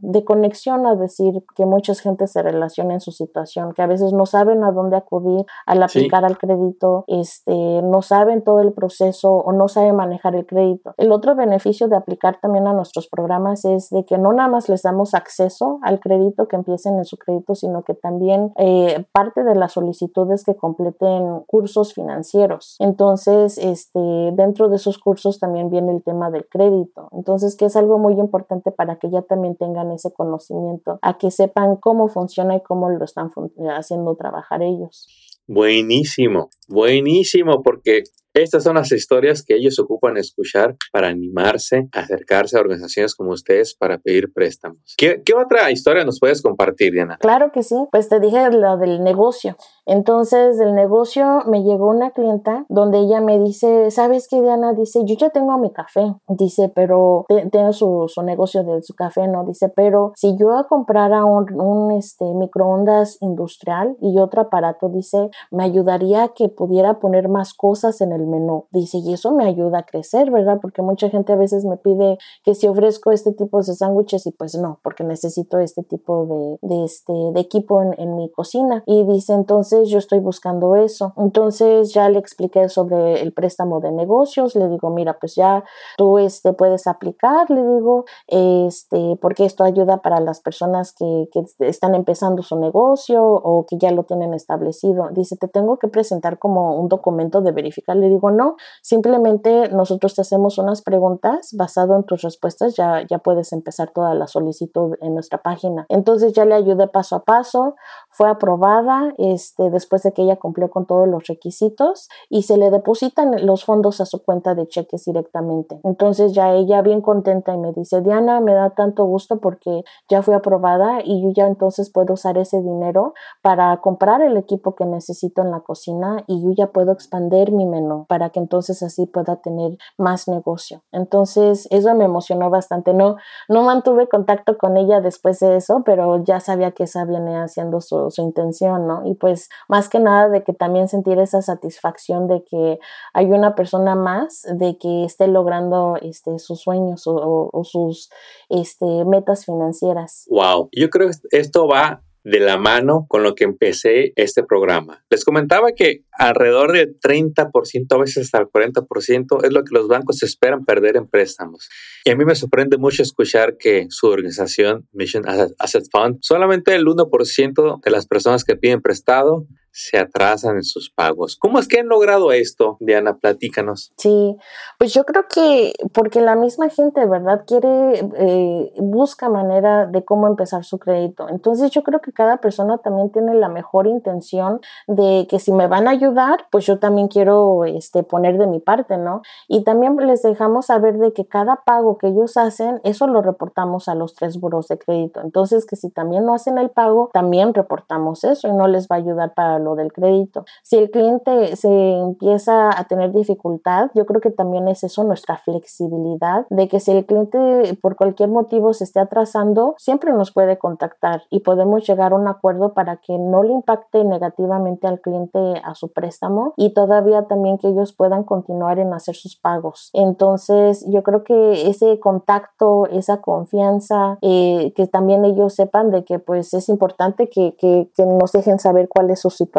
de 0.00 0.24
conexión 0.24 0.86
a 0.86 0.94
decir 0.94 1.44
que 1.56 1.66
mucha 1.66 1.94
gente 1.94 2.26
se 2.26 2.42
relaciona 2.42 2.94
en 2.94 3.00
su 3.00 3.12
situación, 3.12 3.72
que 3.72 3.82
a 3.82 3.86
veces 3.86 4.12
no 4.12 4.26
saben 4.26 4.64
a 4.64 4.72
dónde 4.72 4.96
acudir 4.96 5.44
al 5.66 5.82
aplicar 5.82 6.24
al 6.24 6.38
crédito, 6.38 7.04
este, 7.06 7.52
no 7.82 8.02
saben 8.02 8.42
todo 8.42 8.60
el 8.60 8.72
proceso 8.72 9.30
o 9.32 9.52
no 9.52 9.68
saben 9.68 9.96
manejar 9.96 10.34
el 10.34 10.46
crédito. 10.46 10.94
El 10.96 11.12
otro 11.12 11.34
beneficio 11.34 11.88
de 11.88 11.96
aplicar 11.96 12.38
también 12.40 12.66
a 12.66 12.72
nuestros 12.72 13.08
programas 13.08 13.64
es 13.64 13.90
de 13.90 14.04
que 14.04 14.18
no 14.18 14.32
nada 14.32 14.48
más 14.48 14.68
les 14.68 14.82
damos 14.82 15.14
acceso 15.14 15.78
al 15.82 16.00
crédito, 16.00 16.48
que 16.48 16.56
empiecen 16.56 16.98
en 16.98 17.04
su 17.04 17.16
crédito, 17.16 17.54
sino 17.54 17.82
que 17.82 17.94
también 17.94 18.52
eh, 18.56 19.04
parte 19.12 19.44
de 19.44 19.54
la 19.54 19.68
solicitud 19.68 20.30
es 20.32 20.44
que 20.44 20.56
completen 20.56 21.40
cursos 21.46 21.94
financieros. 21.94 22.76
Entonces, 22.78 23.58
este, 23.58 24.00
dentro 24.32 24.68
de 24.68 24.76
esos 24.76 24.98
cursos 24.98 25.38
también 25.38 25.70
viene 25.70 25.92
el 25.92 26.02
tema 26.02 26.30
del 26.30 26.46
crédito. 26.48 27.08
Entonces, 27.12 27.56
que 27.56 27.66
es 27.66 27.76
algo 27.76 27.98
muy 27.98 28.14
importante 28.14 28.70
para 28.70 28.96
que 28.96 29.10
ya 29.10 29.22
también 29.22 29.39
tengan 29.56 29.90
ese 29.92 30.12
conocimiento, 30.12 30.98
a 31.02 31.18
que 31.18 31.30
sepan 31.30 31.76
cómo 31.76 32.08
funciona 32.08 32.56
y 32.56 32.62
cómo 32.62 32.90
lo 32.90 33.04
están 33.04 33.30
haciendo 33.76 34.16
trabajar 34.16 34.62
ellos. 34.62 35.06
Buenísimo, 35.46 36.50
buenísimo, 36.68 37.62
porque 37.62 38.04
estas 38.32 38.62
son 38.62 38.76
las 38.76 38.92
historias 38.92 39.44
que 39.44 39.56
ellos 39.56 39.80
ocupan 39.80 40.16
escuchar 40.16 40.76
para 40.92 41.08
animarse, 41.08 41.88
acercarse 41.92 42.56
a 42.56 42.60
organizaciones 42.60 43.16
como 43.16 43.32
ustedes 43.32 43.74
para 43.74 43.98
pedir 43.98 44.32
préstamos. 44.32 44.94
¿Qué, 44.96 45.20
otra 45.34 45.68
historia 45.72 46.04
nos 46.04 46.20
puedes 46.20 46.40
compartir, 46.40 46.92
Diana? 46.92 47.18
Claro 47.18 47.50
que 47.52 47.64
sí. 47.64 47.74
Pues 47.90 48.08
te 48.08 48.20
dije 48.20 48.50
lo 48.52 48.76
del 48.76 49.02
negocio. 49.02 49.56
Entonces, 49.90 50.56
del 50.56 50.74
negocio 50.74 51.42
me 51.46 51.64
llegó 51.64 51.88
una 51.88 52.12
clienta 52.12 52.64
donde 52.68 53.00
ella 53.00 53.20
me 53.20 53.40
dice, 53.40 53.90
¿sabes 53.90 54.28
qué, 54.28 54.40
Diana? 54.40 54.72
Dice, 54.72 55.00
yo 55.04 55.16
ya 55.16 55.30
tengo 55.30 55.58
mi 55.58 55.72
café. 55.72 56.14
Dice, 56.28 56.68
pero 56.72 57.26
tengo 57.50 57.72
su, 57.72 58.06
negocio 58.22 58.62
de 58.62 58.82
su 58.82 58.94
café, 58.94 59.26
¿no? 59.26 59.44
Dice, 59.44 59.68
pero 59.68 60.12
si 60.14 60.36
yo 60.36 60.48
comprara 60.68 61.24
un, 61.24 61.60
un 61.60 61.90
este, 61.90 62.24
microondas 62.34 63.18
industrial 63.20 63.96
y 64.00 64.18
otro 64.20 64.42
aparato, 64.42 64.88
dice, 64.88 65.30
me 65.50 65.64
ayudaría 65.64 66.22
a 66.22 66.28
que 66.28 66.48
pudiera 66.48 67.00
poner 67.00 67.28
más 67.28 67.52
cosas 67.52 68.00
en 68.00 68.12
el 68.12 68.28
menú. 68.28 68.66
Dice, 68.70 68.98
y 68.98 69.12
eso 69.12 69.32
me 69.32 69.44
ayuda 69.44 69.80
a 69.80 69.86
crecer, 69.86 70.30
¿verdad? 70.30 70.60
Porque 70.62 70.82
mucha 70.82 71.10
gente 71.10 71.32
a 71.32 71.36
veces 71.36 71.64
me 71.64 71.76
pide 71.76 72.18
que 72.44 72.54
si 72.54 72.68
ofrezco 72.68 73.10
este 73.10 73.32
tipo 73.32 73.58
de 73.58 73.74
sándwiches 73.74 74.26
y 74.26 74.30
pues 74.30 74.54
no, 74.54 74.78
porque 74.84 75.02
necesito 75.02 75.58
este 75.58 75.82
tipo 75.82 76.58
de, 76.62 76.84
este, 76.84 77.12
de 77.12 77.40
equipo 77.40 77.82
en, 77.82 78.14
mi 78.14 78.30
cocina. 78.30 78.82
Y 78.86 79.04
dice, 79.04 79.32
entonces 79.32 79.79
yo 79.88 79.98
estoy 79.98 80.18
buscando 80.18 80.76
eso. 80.76 81.14
Entonces 81.16 81.94
ya 81.94 82.08
le 82.08 82.18
expliqué 82.18 82.68
sobre 82.68 83.22
el 83.22 83.32
préstamo 83.32 83.80
de 83.80 83.92
negocios, 83.92 84.54
le 84.54 84.68
digo, 84.68 84.90
mira, 84.90 85.18
pues 85.18 85.34
ya 85.36 85.64
tú 85.96 86.18
este, 86.18 86.52
puedes 86.52 86.86
aplicar, 86.86 87.48
le 87.50 87.62
digo, 87.62 88.04
este, 88.26 89.16
porque 89.22 89.44
esto 89.44 89.64
ayuda 89.64 89.98
para 89.98 90.20
las 90.20 90.40
personas 90.40 90.92
que, 90.92 91.28
que 91.32 91.44
están 91.66 91.94
empezando 91.94 92.42
su 92.42 92.58
negocio 92.58 93.24
o 93.24 93.64
que 93.66 93.78
ya 93.78 93.92
lo 93.92 94.02
tienen 94.02 94.34
establecido. 94.34 95.08
Dice, 95.12 95.36
te 95.36 95.48
tengo 95.48 95.78
que 95.78 95.88
presentar 95.88 96.38
como 96.38 96.74
un 96.74 96.88
documento 96.88 97.40
de 97.40 97.52
verificar 97.52 97.96
digo, 98.08 98.30
no, 98.30 98.56
simplemente 98.82 99.68
nosotros 99.70 100.14
te 100.14 100.22
hacemos 100.22 100.58
unas 100.58 100.82
preguntas, 100.82 101.50
basado 101.54 101.96
en 101.96 102.04
tus 102.04 102.22
respuestas 102.22 102.74
ya, 102.76 103.04
ya 103.08 103.18
puedes 103.18 103.52
empezar 103.52 103.90
toda 103.90 104.14
la 104.14 104.26
solicitud 104.26 104.96
en 105.00 105.14
nuestra 105.14 105.38
página. 105.42 105.86
Entonces 105.88 106.32
ya 106.32 106.44
le 106.44 106.54
ayudé 106.54 106.88
paso 106.88 107.16
a 107.16 107.24
paso, 107.24 107.76
fue 108.10 108.28
aprobada 108.28 109.14
este, 109.18 109.69
después 109.70 110.02
de 110.02 110.12
que 110.12 110.22
ella 110.22 110.36
cumplió 110.36 110.70
con 110.70 110.86
todos 110.86 111.08
los 111.08 111.26
requisitos 111.26 112.08
y 112.28 112.42
se 112.42 112.56
le 112.56 112.70
depositan 112.70 113.46
los 113.46 113.64
fondos 113.64 114.00
a 114.00 114.06
su 114.06 114.22
cuenta 114.22 114.54
de 114.54 114.68
cheques 114.68 115.04
directamente. 115.04 115.80
Entonces 115.84 116.32
ya 116.32 116.52
ella 116.52 116.82
bien 116.82 117.00
contenta 117.00 117.54
y 117.54 117.58
me 117.58 117.72
dice, 117.72 118.00
Diana, 118.00 118.40
me 118.40 118.54
da 118.54 118.70
tanto 118.70 119.04
gusto 119.04 119.40
porque 119.40 119.84
ya 120.08 120.22
fui 120.22 120.34
aprobada 120.34 121.00
y 121.04 121.22
yo 121.22 121.30
ya 121.34 121.46
entonces 121.46 121.90
puedo 121.90 122.14
usar 122.14 122.38
ese 122.38 122.60
dinero 122.62 123.14
para 123.42 123.76
comprar 123.78 124.22
el 124.22 124.36
equipo 124.36 124.74
que 124.74 124.84
necesito 124.84 125.42
en 125.42 125.50
la 125.50 125.60
cocina 125.60 126.24
y 126.26 126.42
yo 126.42 126.50
ya 126.56 126.68
puedo 126.68 126.92
expandir 126.92 127.52
mi 127.52 127.66
menú 127.66 128.06
para 128.08 128.30
que 128.30 128.40
entonces 128.40 128.82
así 128.82 129.06
pueda 129.06 129.36
tener 129.36 129.76
más 129.98 130.28
negocio. 130.28 130.82
Entonces 130.92 131.68
eso 131.70 131.94
me 131.94 132.04
emocionó 132.04 132.50
bastante. 132.50 132.94
No, 132.94 133.16
no 133.48 133.62
mantuve 133.62 134.08
contacto 134.08 134.58
con 134.58 134.76
ella 134.76 135.00
después 135.00 135.40
de 135.40 135.56
eso, 135.56 135.82
pero 135.84 136.22
ya 136.24 136.40
sabía 136.40 136.72
que 136.72 136.84
esa 136.84 137.04
venía 137.04 137.42
haciendo 137.42 137.80
su, 137.80 138.10
su 138.10 138.22
intención, 138.22 138.86
¿no? 138.86 139.06
Y 139.06 139.14
pues 139.14 139.48
más 139.68 139.88
que 139.88 140.00
nada 140.00 140.28
de 140.28 140.42
que 140.42 140.52
también 140.52 140.88
sentir 140.88 141.18
esa 141.18 141.42
satisfacción 141.42 142.26
de 142.26 142.44
que 142.44 142.78
hay 143.12 143.26
una 143.26 143.54
persona 143.54 143.94
más 143.94 144.46
de 144.52 144.78
que 144.78 145.04
esté 145.04 145.28
logrando 145.28 145.96
este, 146.00 146.38
sus 146.38 146.60
sueños 146.60 147.02
o, 147.06 147.62
sus 147.64 148.10
este, 148.48 149.04
metas 149.04 149.44
financieras. 149.44 150.26
Wow, 150.30 150.68
yo 150.72 150.90
creo 150.90 151.08
que 151.08 151.38
esto 151.38 151.66
va 151.68 152.02
de 152.24 152.40
la 152.40 152.58
mano 152.58 153.06
con 153.08 153.22
lo 153.22 153.34
que 153.34 153.44
empecé 153.44 154.12
este 154.16 154.42
programa. 154.42 155.04
Les 155.10 155.24
comentaba 155.24 155.72
que 155.72 156.04
alrededor 156.12 156.72
del 156.72 156.98
30%, 156.98 157.86
a 157.90 157.98
veces 157.98 158.26
hasta 158.26 158.38
el 158.38 158.46
40%, 158.46 159.44
es 159.44 159.52
lo 159.52 159.64
que 159.64 159.74
los 159.74 159.88
bancos 159.88 160.22
esperan 160.22 160.64
perder 160.64 160.96
en 160.96 161.08
préstamos. 161.08 161.68
Y 162.04 162.10
a 162.10 162.16
mí 162.16 162.24
me 162.24 162.34
sorprende 162.34 162.78
mucho 162.78 163.02
escuchar 163.02 163.56
que 163.56 163.86
su 163.90 164.06
organización, 164.06 164.86
Mission 164.92 165.24
Asset 165.58 165.84
Fund, 165.90 166.18
solamente 166.20 166.74
el 166.74 166.84
1% 166.84 167.80
de 167.82 167.90
las 167.90 168.06
personas 168.06 168.44
que 168.44 168.56
piden 168.56 168.80
prestado 168.80 169.46
se 169.72 169.98
atrasan 169.98 170.56
en 170.56 170.64
sus 170.64 170.90
pagos. 170.90 171.36
¿Cómo 171.36 171.58
es 171.58 171.68
que 171.68 171.80
han 171.80 171.88
logrado 171.88 172.32
esto, 172.32 172.76
Diana? 172.80 173.16
Platícanos. 173.18 173.92
Sí, 173.96 174.36
pues 174.78 174.92
yo 174.92 175.04
creo 175.04 175.26
que 175.32 175.72
porque 175.92 176.20
la 176.20 176.36
misma 176.36 176.68
gente, 176.68 177.06
¿verdad? 177.06 177.44
Quiere, 177.46 178.10
eh, 178.16 178.72
busca 178.78 179.28
manera 179.28 179.86
de 179.86 180.04
cómo 180.04 180.26
empezar 180.26 180.64
su 180.64 180.78
crédito. 180.78 181.28
Entonces 181.28 181.70
yo 181.70 181.82
creo 181.82 182.00
que 182.00 182.12
cada 182.12 182.38
persona 182.38 182.78
también 182.78 183.10
tiene 183.10 183.34
la 183.34 183.48
mejor 183.48 183.86
intención 183.86 184.60
de 184.86 185.26
que 185.28 185.38
si 185.38 185.52
me 185.52 185.68
van 185.68 185.86
a 185.86 185.92
ayudar, 185.92 186.46
pues 186.50 186.66
yo 186.66 186.78
también 186.78 187.08
quiero 187.08 187.64
este, 187.64 188.02
poner 188.02 188.38
de 188.38 188.46
mi 188.46 188.60
parte, 188.60 188.98
¿no? 188.98 189.22
Y 189.48 189.64
también 189.64 189.96
les 189.96 190.22
dejamos 190.22 190.66
saber 190.66 190.98
de 190.98 191.12
que 191.12 191.26
cada 191.26 191.62
pago 191.64 191.98
que 191.98 192.08
ellos 192.08 192.36
hacen, 192.36 192.80
eso 192.84 193.06
lo 193.06 193.22
reportamos 193.22 193.88
a 193.88 193.94
los 193.94 194.14
tres 194.14 194.38
buros 194.40 194.68
de 194.68 194.78
crédito. 194.78 195.20
Entonces 195.20 195.66
que 195.66 195.76
si 195.76 195.90
también 195.90 196.24
no 196.24 196.34
hacen 196.34 196.58
el 196.58 196.70
pago, 196.70 197.10
también 197.12 197.54
reportamos 197.54 198.24
eso 198.24 198.48
y 198.48 198.52
no 198.52 198.66
les 198.66 198.88
va 198.88 198.96
a 198.96 198.98
ayudar 198.98 199.34
para 199.34 199.59
lo 199.64 199.74
del 199.74 199.92
crédito. 199.92 200.44
Si 200.62 200.76
el 200.76 200.90
cliente 200.90 201.56
se 201.56 201.68
empieza 201.68 202.70
a 202.78 202.84
tener 202.84 203.12
dificultad, 203.12 203.90
yo 203.94 204.06
creo 204.06 204.20
que 204.20 204.30
también 204.30 204.68
es 204.68 204.84
eso 204.84 205.04
nuestra 205.04 205.36
flexibilidad 205.38 206.46
de 206.50 206.68
que 206.68 206.80
si 206.80 206.92
el 206.92 207.06
cliente 207.06 207.78
por 207.80 207.96
cualquier 207.96 208.28
motivo 208.28 208.72
se 208.72 208.84
esté 208.84 209.00
atrasando, 209.00 209.74
siempre 209.78 210.12
nos 210.12 210.32
puede 210.32 210.58
contactar 210.58 211.22
y 211.30 211.40
podemos 211.40 211.86
llegar 211.86 212.12
a 212.12 212.16
un 212.16 212.28
acuerdo 212.28 212.74
para 212.74 212.96
que 212.96 213.18
no 213.18 213.42
le 213.42 213.52
impacte 213.52 214.04
negativamente 214.04 214.86
al 214.86 215.00
cliente 215.00 215.38
a 215.64 215.74
su 215.74 215.92
préstamo 215.92 216.54
y 216.56 216.74
todavía 216.74 217.26
también 217.26 217.58
que 217.58 217.68
ellos 217.68 217.92
puedan 217.92 218.24
continuar 218.24 218.78
en 218.78 218.92
hacer 218.92 219.14
sus 219.14 219.36
pagos. 219.36 219.90
Entonces, 219.92 220.84
yo 220.88 221.02
creo 221.02 221.24
que 221.24 221.68
ese 221.68 221.98
contacto, 222.00 222.86
esa 222.86 223.20
confianza, 223.20 224.18
eh, 224.22 224.72
que 224.74 224.86
también 224.86 225.24
ellos 225.24 225.54
sepan 225.54 225.90
de 225.90 226.04
que 226.04 226.18
pues 226.18 226.54
es 226.54 226.68
importante 226.68 227.28
que, 227.28 227.56
que, 227.56 227.90
que 227.94 228.06
nos 228.06 228.32
dejen 228.32 228.58
saber 228.58 228.88
cuál 228.88 229.10
es 229.10 229.20
su 229.20 229.30
situación 229.30 229.49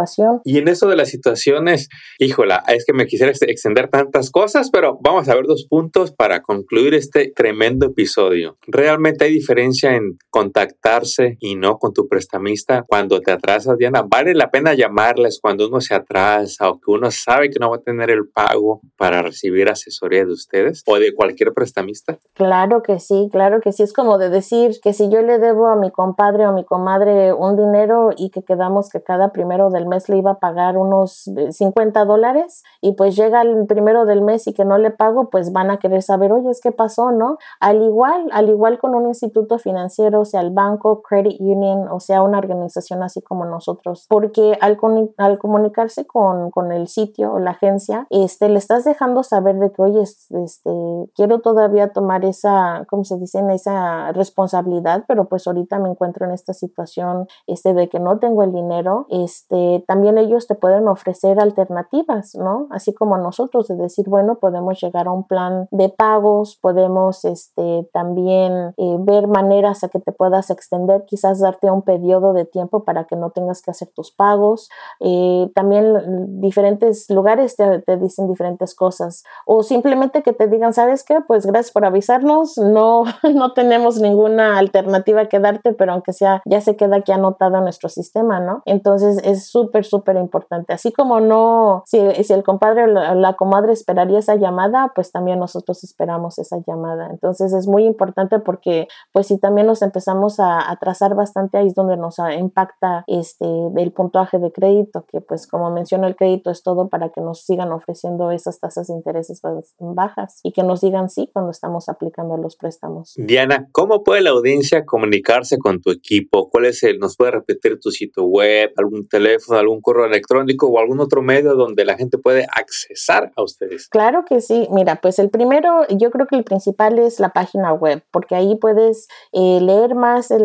y 0.44 0.58
en 0.58 0.68
eso 0.68 0.88
de 0.88 0.96
las 0.96 1.10
situaciones, 1.10 1.90
híjola, 2.20 2.64
es 2.68 2.86
que 2.86 2.94
me 2.94 3.06
quisiera 3.06 3.32
extender 3.32 3.90
tantas 3.90 4.32
cosas, 4.32 4.70
pero 4.72 4.98
vamos 5.02 5.28
a 5.30 5.36
ver 5.36 5.46
dos 5.46 5.66
puntos 5.70 6.12
para 6.12 6.42
concluir 6.42 6.94
este 6.94 7.32
tremendo 7.36 7.88
episodio. 7.88 8.56
¿Realmente 8.68 9.26
hay 9.26 9.34
diferencia 9.34 9.96
en 9.96 10.18
contactarse 10.30 11.38
y 11.40 11.56
no 11.56 11.78
con 11.78 11.94
tu 11.94 12.08
prestamista 12.08 12.84
cuando 12.88 13.20
te 13.22 13.32
atrasas, 13.32 13.78
Diana? 13.78 14.04
¿Vale 14.08 14.34
la 14.34 14.50
pena 14.50 14.74
llamarles 14.74 15.40
cuando 15.42 15.68
uno 15.68 15.82
se 15.82 15.94
atrasa 15.94 16.70
o 16.70 16.80
que 16.80 16.92
uno 16.92 17.12
sabe 17.12 17.50
que 17.50 17.60
no 17.60 17.70
va 17.70 17.78
a 17.78 17.82
tener 17.82 18.10
el 18.10 18.28
pago 18.28 18.82
para 18.98 19.22
recibir 19.22 19.70
asesoría 19.70 20.26
de 20.26 20.32
ustedes 20.32 20.84
o 20.86 20.98
de 20.98 21.14
cualquier 21.14 21.54
prestamista? 21.54 22.18
Claro 22.34 22.82
que 22.82 23.00
sí, 23.00 23.30
claro 23.32 23.60
que 23.62 23.72
sí. 23.72 23.84
Es 23.84 23.94
como 23.94 24.18
de 24.18 24.30
decir 24.30 24.80
que 24.82 24.94
si 24.94 25.10
yo 25.10 25.22
le 25.22 25.40
debo 25.40 25.68
a 25.68 25.76
mi 25.76 25.92
compadre 25.92 26.48
o 26.48 26.54
mi 26.54 26.64
comadre 26.64 27.34
un 27.34 27.56
dinero 27.56 28.10
y 28.16 28.30
que 28.30 28.44
quedamos 28.44 28.90
que 28.90 29.02
cada 29.02 29.32
primero 29.32 29.70
de 29.70 29.81
del 29.82 29.88
mes 29.88 30.08
le 30.10 30.18
iba 30.18 30.32
a 30.32 30.40
pagar 30.40 30.78
unos 30.78 31.30
50 31.50 32.06
dólares 32.06 32.64
y 32.82 32.94
pues 32.94 33.16
llega 33.16 33.42
el 33.42 33.66
primero 33.66 34.06
del 34.06 34.22
mes 34.22 34.48
y 34.48 34.54
que 34.54 34.66
no 34.66 34.78
le 34.78 34.92
pago, 34.92 35.30
pues 35.30 35.52
van 35.52 35.72
a 35.72 35.78
querer 35.78 36.04
saber, 36.04 36.32
oye, 36.32 36.52
¿qué 36.62 36.72
pasó? 36.72 37.12
¿No? 37.12 37.38
Al 37.60 37.82
igual, 37.82 38.28
al 38.32 38.50
igual 38.50 38.80
con 38.80 38.94
un 38.94 39.08
instituto 39.08 39.58
financiero, 39.58 40.26
sea 40.26 40.42
el 40.42 40.52
banco, 40.52 41.02
credit 41.02 41.40
union, 41.40 41.88
o 41.90 42.00
sea 42.00 42.22
una 42.22 42.38
organización 42.38 43.04
así 43.04 43.22
como 43.22 43.46
nosotros, 43.46 44.06
porque 44.10 44.58
al, 44.62 44.78
al 45.18 45.40
comunicarse 45.40 46.06
con, 46.06 46.52
con, 46.52 46.72
el 46.72 46.88
sitio 46.88 47.34
o 47.34 47.40
la 47.40 47.52
agencia, 47.52 48.08
este, 48.10 48.50
le 48.50 48.58
estás 48.58 48.84
dejando 48.84 49.24
saber 49.24 49.58
de 49.58 49.72
que, 49.72 49.82
oye, 49.82 50.02
este, 50.02 50.72
quiero 51.16 51.40
todavía 51.40 51.92
tomar 51.92 52.24
esa, 52.26 52.86
¿cómo 52.90 53.04
se 53.04 53.18
dice? 53.18 53.42
Esa 53.52 54.12
responsabilidad, 54.12 55.06
pero 55.08 55.26
pues 55.26 55.48
ahorita 55.48 55.80
me 55.80 55.90
encuentro 55.90 56.26
en 56.26 56.32
esta 56.32 56.54
situación, 56.54 57.28
este, 57.48 57.74
de 57.74 57.90
que 57.90 58.00
no 58.00 58.20
tengo 58.20 58.44
el 58.44 58.54
dinero, 58.54 59.08
este, 59.10 59.71
también 59.80 60.18
ellos 60.18 60.48
te 60.48 60.56
pueden 60.56 60.88
ofrecer 60.88 61.40
alternativas, 61.40 62.36
¿no? 62.36 62.68
Así 62.72 62.94
como 62.94 63.18
nosotros, 63.18 63.68
de 63.68 63.76
decir, 63.76 64.08
bueno, 64.08 64.36
podemos 64.36 64.82
llegar 64.82 65.08
a 65.08 65.12
un 65.12 65.28
plan 65.28 65.68
de 65.72 65.90
pagos, 65.90 66.58
podemos, 66.62 67.26
este, 67.26 67.90
también 67.94 68.74
eh, 68.78 68.96
ver 69.00 69.28
maneras 69.28 69.84
a 69.84 69.90
que 69.90 70.00
te 70.00 70.12
puedas 70.12 70.50
extender, 70.50 71.06
quizás 71.06 71.40
darte 71.40 71.70
un 71.70 71.82
periodo 71.82 72.34
de 72.34 72.46
tiempo 72.46 72.84
para 72.84 73.06
que 73.06 73.16
no 73.16 73.32
tengas 73.32 73.62
que 73.62 73.72
hacer 73.72 73.90
tus 73.96 74.12
pagos. 74.12 74.70
Eh, 75.00 75.52
también 75.56 76.40
diferentes 76.42 77.10
lugares 77.10 77.56
te, 77.56 77.98
dicen 77.98 78.28
diferentes 78.28 78.76
cosas 78.76 79.24
o 79.46 79.64
simplemente 79.64 80.24
que 80.24 80.34
te 80.34 80.48
digan, 80.48 80.74
¿sabes 80.74 81.04
qué? 81.04 81.20
Pues 81.26 81.46
gracias 81.46 81.72
por 81.72 81.86
avisarnos, 81.86 82.58
no, 82.58 83.04
no 83.34 83.54
tenemos 83.54 84.00
ninguna 84.00 84.58
alternativa 84.58 85.28
que 85.28 85.40
darte, 85.40 85.74
pero 85.74 85.94
aunque 85.94 86.14
sea, 86.14 86.42
ya 86.46 86.62
se 86.62 86.76
queda 86.76 86.98
aquí 86.98 87.12
anotado 87.12 87.58
en 87.58 87.64
nuestro 87.64 87.90
sistema, 87.90 88.40
¿no? 88.40 88.62
Entonces 88.66 89.20
es 89.24 89.50
súper, 89.62 89.86
súper 89.86 90.16
importante. 90.18 90.74
Así 90.74 90.92
como 90.92 91.20
no, 91.20 91.84
si, 91.86 92.00
si 92.24 92.34
el 92.34 92.44
compadre 92.44 92.84
o 92.84 92.88
la, 92.88 93.34
comadre 93.34 93.74
esperaría 93.74 94.20
esa 94.20 94.36
llamada, 94.36 94.92
pues 94.96 95.12
también 95.12 95.40
nosotros 95.40 95.84
esperamos 95.84 96.40
esa 96.40 96.58
llamada. 96.66 97.10
Entonces 97.12 97.54
es 97.54 97.68
muy 97.68 97.86
importante 97.86 98.40
porque 98.40 98.88
pues 99.12 99.28
si 99.28 99.40
también 99.40 99.68
nos 99.68 99.82
empezamos 99.82 100.40
a, 100.40 100.70
a 100.70 100.76
trazar 100.78 101.16
bastante, 101.16 101.58
ahí 101.58 101.68
es 101.68 101.76
donde 101.76 101.98
nos 101.98 102.18
impacta 102.38 103.04
este 103.08 103.46
el 103.78 103.92
puntuaje 103.92 104.40
de 104.40 104.52
crédito, 104.52 105.06
que 105.12 105.22
pues 105.22 105.48
como 105.48 105.72
menciono 105.72 106.08
el 106.08 106.16
crédito 106.16 106.52
es 106.52 106.64
todo 106.64 106.90
para 106.90 107.10
que 107.10 107.22
nos 107.22 107.42
sigan 107.42 107.72
ofreciendo 107.72 108.32
esas 108.32 108.60
tasas 108.60 108.88
de 108.88 108.94
intereses 108.94 109.42
bajas 109.80 110.40
y 110.44 110.52
que 110.52 110.64
nos 110.64 110.82
digan 110.82 111.10
sí 111.10 111.30
cuando 111.32 111.52
estamos 111.52 111.90
aplicando 111.90 112.38
los 112.38 112.56
préstamos. 112.56 113.14
Diana, 113.16 113.68
¿cómo 113.72 114.04
puede 114.04 114.22
la 114.22 114.32
audiencia 114.32 114.86
comunicarse 114.86 115.58
con 115.58 115.82
tu 115.82 115.92
equipo? 115.92 116.50
¿Cuál 116.50 116.66
es 116.66 116.84
el, 116.84 117.00
nos 117.00 117.16
puede 117.18 117.32
repetir 117.32 117.80
tu 117.80 117.92
sitio 117.92 118.24
web, 118.24 118.72
algún 118.78 119.08
teléfono, 119.08 119.51
algún 119.60 119.82
correo 119.82 120.06
electrónico 120.06 120.68
o 120.68 120.80
algún 120.80 121.00
otro 121.00 121.22
medio 121.22 121.56
donde 121.56 121.86
la 121.86 121.98
gente 121.98 122.18
puede 122.18 122.48
accesar 122.56 123.32
a 123.36 123.44
ustedes? 123.44 123.88
Claro 123.90 124.26
que 124.26 124.42
sí. 124.42 124.68
Mira, 124.72 125.00
pues 125.02 125.20
el 125.20 125.30
primero, 125.30 125.88
yo 125.90 126.10
creo 126.12 126.28
que 126.28 126.36
el 126.36 126.44
principal 126.44 127.00
es 127.00 127.20
la 127.20 127.30
página 127.30 127.74
web, 127.74 128.04
porque 128.12 128.36
ahí 128.36 128.56
puedes 128.56 129.08
eh, 129.32 129.60
leer 129.62 129.96
más 129.96 130.30
de, 130.30 130.42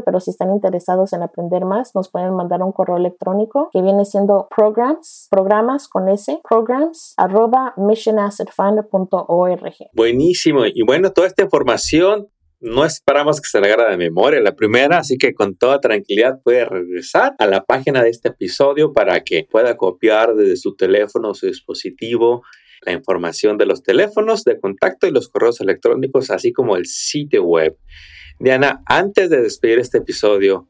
pero 0.01 0.21
si 0.21 0.31
están 0.31 0.51
interesados 0.51 1.13
en 1.13 1.23
aprender 1.23 1.65
más, 1.65 1.95
nos 1.95 2.11
pueden 2.11 2.35
mandar 2.35 2.63
un 2.63 2.73
correo 2.73 2.97
electrónico 2.97 3.69
que 3.73 3.83
viene 3.83 4.05
siendo 4.05 4.49
programs, 4.55 5.29
programas 5.31 5.89
con 5.89 6.09
S, 6.09 6.41
programs, 6.49 7.15
arroba 7.17 7.75
missionassetfund.org. 7.77 9.75
Buenísimo. 9.93 10.65
Y 10.67 10.83
bueno, 10.83 11.13
toda 11.13 11.27
esta 11.27 11.43
información 11.43 12.29
no 12.61 12.85
esperamos 12.87 13.41
que 13.43 13.49
se 13.49 13.61
le 13.61 13.71
haga 13.71 13.91
de 13.91 13.99
memoria 13.99 14.41
la 14.41 14.57
primera, 14.57 14.99
así 14.99 15.19
que 15.19 15.35
con 15.35 15.57
toda 15.57 15.81
tranquilidad 15.81 16.41
puede 16.43 16.65
regresar 16.65 17.35
a 17.39 17.47
la 17.47 17.63
página 17.63 18.03
de 18.03 18.09
este 18.09 18.29
episodio 18.31 18.93
para 18.93 19.21
que 19.21 19.47
pueda 19.51 19.77
copiar 19.77 20.35
desde 20.35 20.57
su 20.57 20.75
teléfono 20.75 21.31
o 21.31 21.35
su 21.35 21.47
dispositivo 21.47 22.43
la 22.87 22.93
información 22.93 23.59
de 23.59 23.67
los 23.67 23.83
teléfonos 23.83 24.45
de 24.45 24.59
contacto 24.59 25.07
y 25.07 25.11
los 25.11 25.29
correos 25.29 25.61
electrónicos, 25.61 26.31
así 26.31 26.53
como 26.53 26.77
el 26.77 26.87
sitio 26.87 27.45
web. 27.45 27.77
Diana, 28.39 28.83
antes 28.87 29.31
de 29.31 29.41
despedir 29.41 29.79
este 29.79 29.99
episodio, 29.99 30.67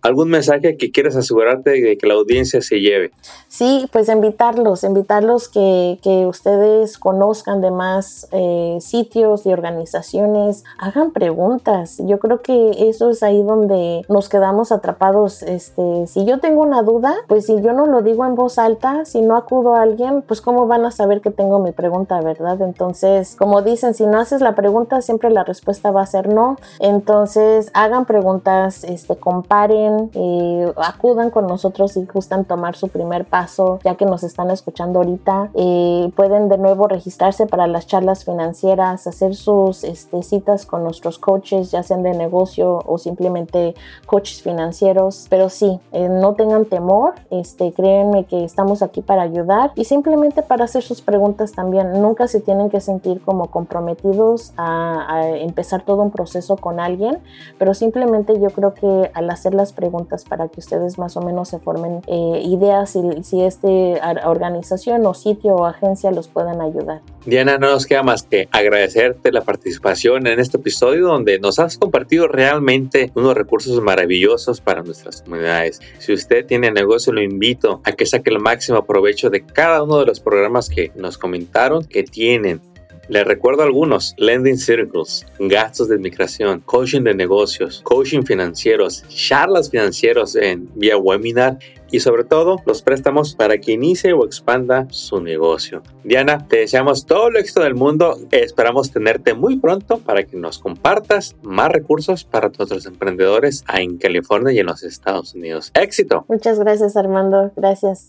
¿Algún 0.00 0.30
mensaje 0.30 0.76
que 0.76 0.92
quieras 0.92 1.16
asegurarte 1.16 1.70
de 1.70 1.98
que 1.98 2.06
la 2.06 2.14
audiencia 2.14 2.62
se 2.62 2.80
lleve? 2.80 3.10
Sí, 3.48 3.88
pues 3.92 4.08
invitarlos, 4.08 4.84
invitarlos 4.84 5.48
que, 5.48 5.98
que 6.02 6.26
ustedes 6.26 6.98
conozcan 6.98 7.60
de 7.60 7.72
más 7.72 8.28
eh, 8.30 8.78
sitios 8.80 9.44
y 9.44 9.52
organizaciones, 9.52 10.62
hagan 10.78 11.10
preguntas. 11.10 12.00
Yo 12.04 12.20
creo 12.20 12.42
que 12.42 12.88
eso 12.88 13.10
es 13.10 13.24
ahí 13.24 13.42
donde 13.42 14.04
nos 14.08 14.28
quedamos 14.28 14.70
atrapados. 14.70 15.42
Este, 15.42 16.06
si 16.06 16.24
yo 16.24 16.38
tengo 16.38 16.62
una 16.62 16.82
duda, 16.82 17.16
pues 17.26 17.46
si 17.46 17.60
yo 17.60 17.72
no 17.72 17.86
lo 17.86 18.02
digo 18.02 18.24
en 18.24 18.36
voz 18.36 18.58
alta, 18.58 19.04
si 19.04 19.20
no 19.20 19.36
acudo 19.36 19.74
a 19.74 19.82
alguien, 19.82 20.22
pues 20.22 20.40
cómo 20.40 20.68
van 20.68 20.84
a 20.84 20.92
saber 20.92 21.20
que 21.20 21.32
tengo 21.32 21.58
mi 21.58 21.72
pregunta, 21.72 22.20
¿verdad? 22.20 22.62
Entonces, 22.62 23.34
como 23.36 23.62
dicen, 23.62 23.94
si 23.94 24.06
no 24.06 24.20
haces 24.20 24.42
la 24.42 24.54
pregunta, 24.54 25.02
siempre 25.02 25.30
la 25.30 25.42
respuesta 25.42 25.90
va 25.90 26.02
a 26.02 26.06
ser 26.06 26.28
no. 26.28 26.56
Entonces, 26.78 27.72
hagan 27.74 28.04
preguntas, 28.04 28.84
este, 28.84 29.16
comparen 29.16 29.97
eh, 30.14 30.72
acudan 30.76 31.30
con 31.30 31.46
nosotros 31.46 31.92
si 31.92 32.04
gustan 32.04 32.44
tomar 32.44 32.76
su 32.76 32.88
primer 32.88 33.24
paso, 33.24 33.80
ya 33.84 33.94
que 33.94 34.04
nos 34.04 34.22
están 34.22 34.50
escuchando 34.50 35.00
ahorita. 35.00 35.50
Eh, 35.54 36.10
pueden 36.16 36.48
de 36.48 36.58
nuevo 36.58 36.88
registrarse 36.88 37.46
para 37.46 37.66
las 37.66 37.86
charlas 37.86 38.24
financieras, 38.24 39.06
hacer 39.06 39.34
sus 39.34 39.84
este, 39.84 40.22
citas 40.22 40.66
con 40.66 40.84
nuestros 40.84 41.18
coaches, 41.18 41.70
ya 41.70 41.82
sean 41.82 42.02
de 42.02 42.12
negocio 42.12 42.82
o 42.86 42.98
simplemente 42.98 43.74
coaches 44.06 44.42
financieros. 44.42 45.26
Pero 45.28 45.48
sí, 45.48 45.80
eh, 45.92 46.08
no 46.08 46.34
tengan 46.34 46.64
temor, 46.64 47.14
este, 47.30 47.72
créanme 47.72 48.24
que 48.24 48.44
estamos 48.44 48.82
aquí 48.82 49.02
para 49.02 49.22
ayudar 49.22 49.72
y 49.74 49.84
simplemente 49.84 50.42
para 50.42 50.64
hacer 50.64 50.82
sus 50.82 51.02
preguntas 51.02 51.52
también. 51.52 52.00
Nunca 52.00 52.28
se 52.28 52.40
tienen 52.40 52.70
que 52.70 52.80
sentir 52.80 53.20
como 53.22 53.46
comprometidos 53.46 54.52
a, 54.56 55.14
a 55.14 55.28
empezar 55.28 55.82
todo 55.82 56.02
un 56.02 56.10
proceso 56.10 56.56
con 56.56 56.80
alguien, 56.80 57.18
pero 57.58 57.74
simplemente 57.74 58.38
yo 58.40 58.50
creo 58.50 58.74
que 58.74 59.10
al 59.14 59.30
hacer 59.30 59.54
las 59.54 59.72
preguntas 59.78 60.24
para 60.24 60.48
que 60.48 60.58
ustedes 60.58 60.98
más 60.98 61.16
o 61.16 61.20
menos 61.20 61.50
se 61.50 61.60
formen 61.60 62.02
eh, 62.08 62.42
ideas 62.44 62.90
si, 62.90 63.00
si 63.22 63.42
este 63.42 64.00
organización 64.24 65.06
o 65.06 65.14
sitio 65.14 65.54
o 65.54 65.66
agencia 65.66 66.10
los 66.10 66.26
puedan 66.26 66.60
ayudar. 66.60 67.00
Diana, 67.24 67.58
no 67.58 67.70
nos 67.70 67.86
queda 67.86 68.02
más 68.02 68.24
que 68.24 68.48
agradecerte 68.50 69.30
la 69.30 69.42
participación 69.42 70.26
en 70.26 70.40
este 70.40 70.56
episodio 70.56 71.06
donde 71.06 71.38
nos 71.38 71.60
has 71.60 71.78
compartido 71.78 72.26
realmente 72.26 73.12
unos 73.14 73.36
recursos 73.36 73.80
maravillosos 73.80 74.60
para 74.60 74.82
nuestras 74.82 75.22
comunidades. 75.22 75.80
Si 75.98 76.12
usted 76.12 76.44
tiene 76.44 76.72
negocio, 76.72 77.12
lo 77.12 77.22
invito 77.22 77.80
a 77.84 77.92
que 77.92 78.06
saque 78.06 78.30
el 78.30 78.40
máximo 78.40 78.84
provecho 78.84 79.30
de 79.30 79.44
cada 79.44 79.82
uno 79.84 79.98
de 79.98 80.06
los 80.06 80.18
programas 80.18 80.68
que 80.68 80.90
nos 80.96 81.18
comentaron 81.18 81.84
que 81.84 82.02
tienen 82.02 82.60
les 83.08 83.24
recuerdo 83.24 83.62
algunos, 83.62 84.14
lending 84.18 84.58
circles, 84.58 85.26
gastos 85.38 85.88
de 85.88 85.98
migración, 85.98 86.60
coaching 86.60 87.02
de 87.02 87.14
negocios, 87.14 87.80
coaching 87.82 88.22
financieros, 88.22 89.04
charlas 89.08 89.70
financieros 89.70 90.36
en 90.36 90.68
vía 90.74 90.96
webinar 90.96 91.58
y 91.90 92.00
sobre 92.00 92.24
todo 92.24 92.58
los 92.66 92.82
préstamos 92.82 93.34
para 93.34 93.58
que 93.58 93.72
inicie 93.72 94.12
o 94.12 94.24
expanda 94.24 94.86
su 94.90 95.20
negocio. 95.20 95.82
Diana, 96.04 96.46
te 96.46 96.58
deseamos 96.58 97.06
todo 97.06 97.28
el 97.28 97.36
éxito 97.36 97.62
del 97.62 97.74
mundo. 97.74 98.18
Esperamos 98.30 98.90
tenerte 98.90 99.34
muy 99.34 99.58
pronto 99.58 99.98
para 99.98 100.24
que 100.24 100.36
nos 100.36 100.58
compartas 100.58 101.36
más 101.42 101.70
recursos 101.70 102.24
para 102.24 102.48
nuestros 102.48 102.86
emprendedores 102.86 103.64
en 103.72 103.98
California 103.98 104.52
y 104.52 104.58
en 104.58 104.66
los 104.66 104.82
Estados 104.82 105.34
Unidos. 105.34 105.70
Éxito. 105.74 106.24
Muchas 106.28 106.58
gracias 106.58 106.96
Armando. 106.96 107.52
Gracias. 107.56 108.08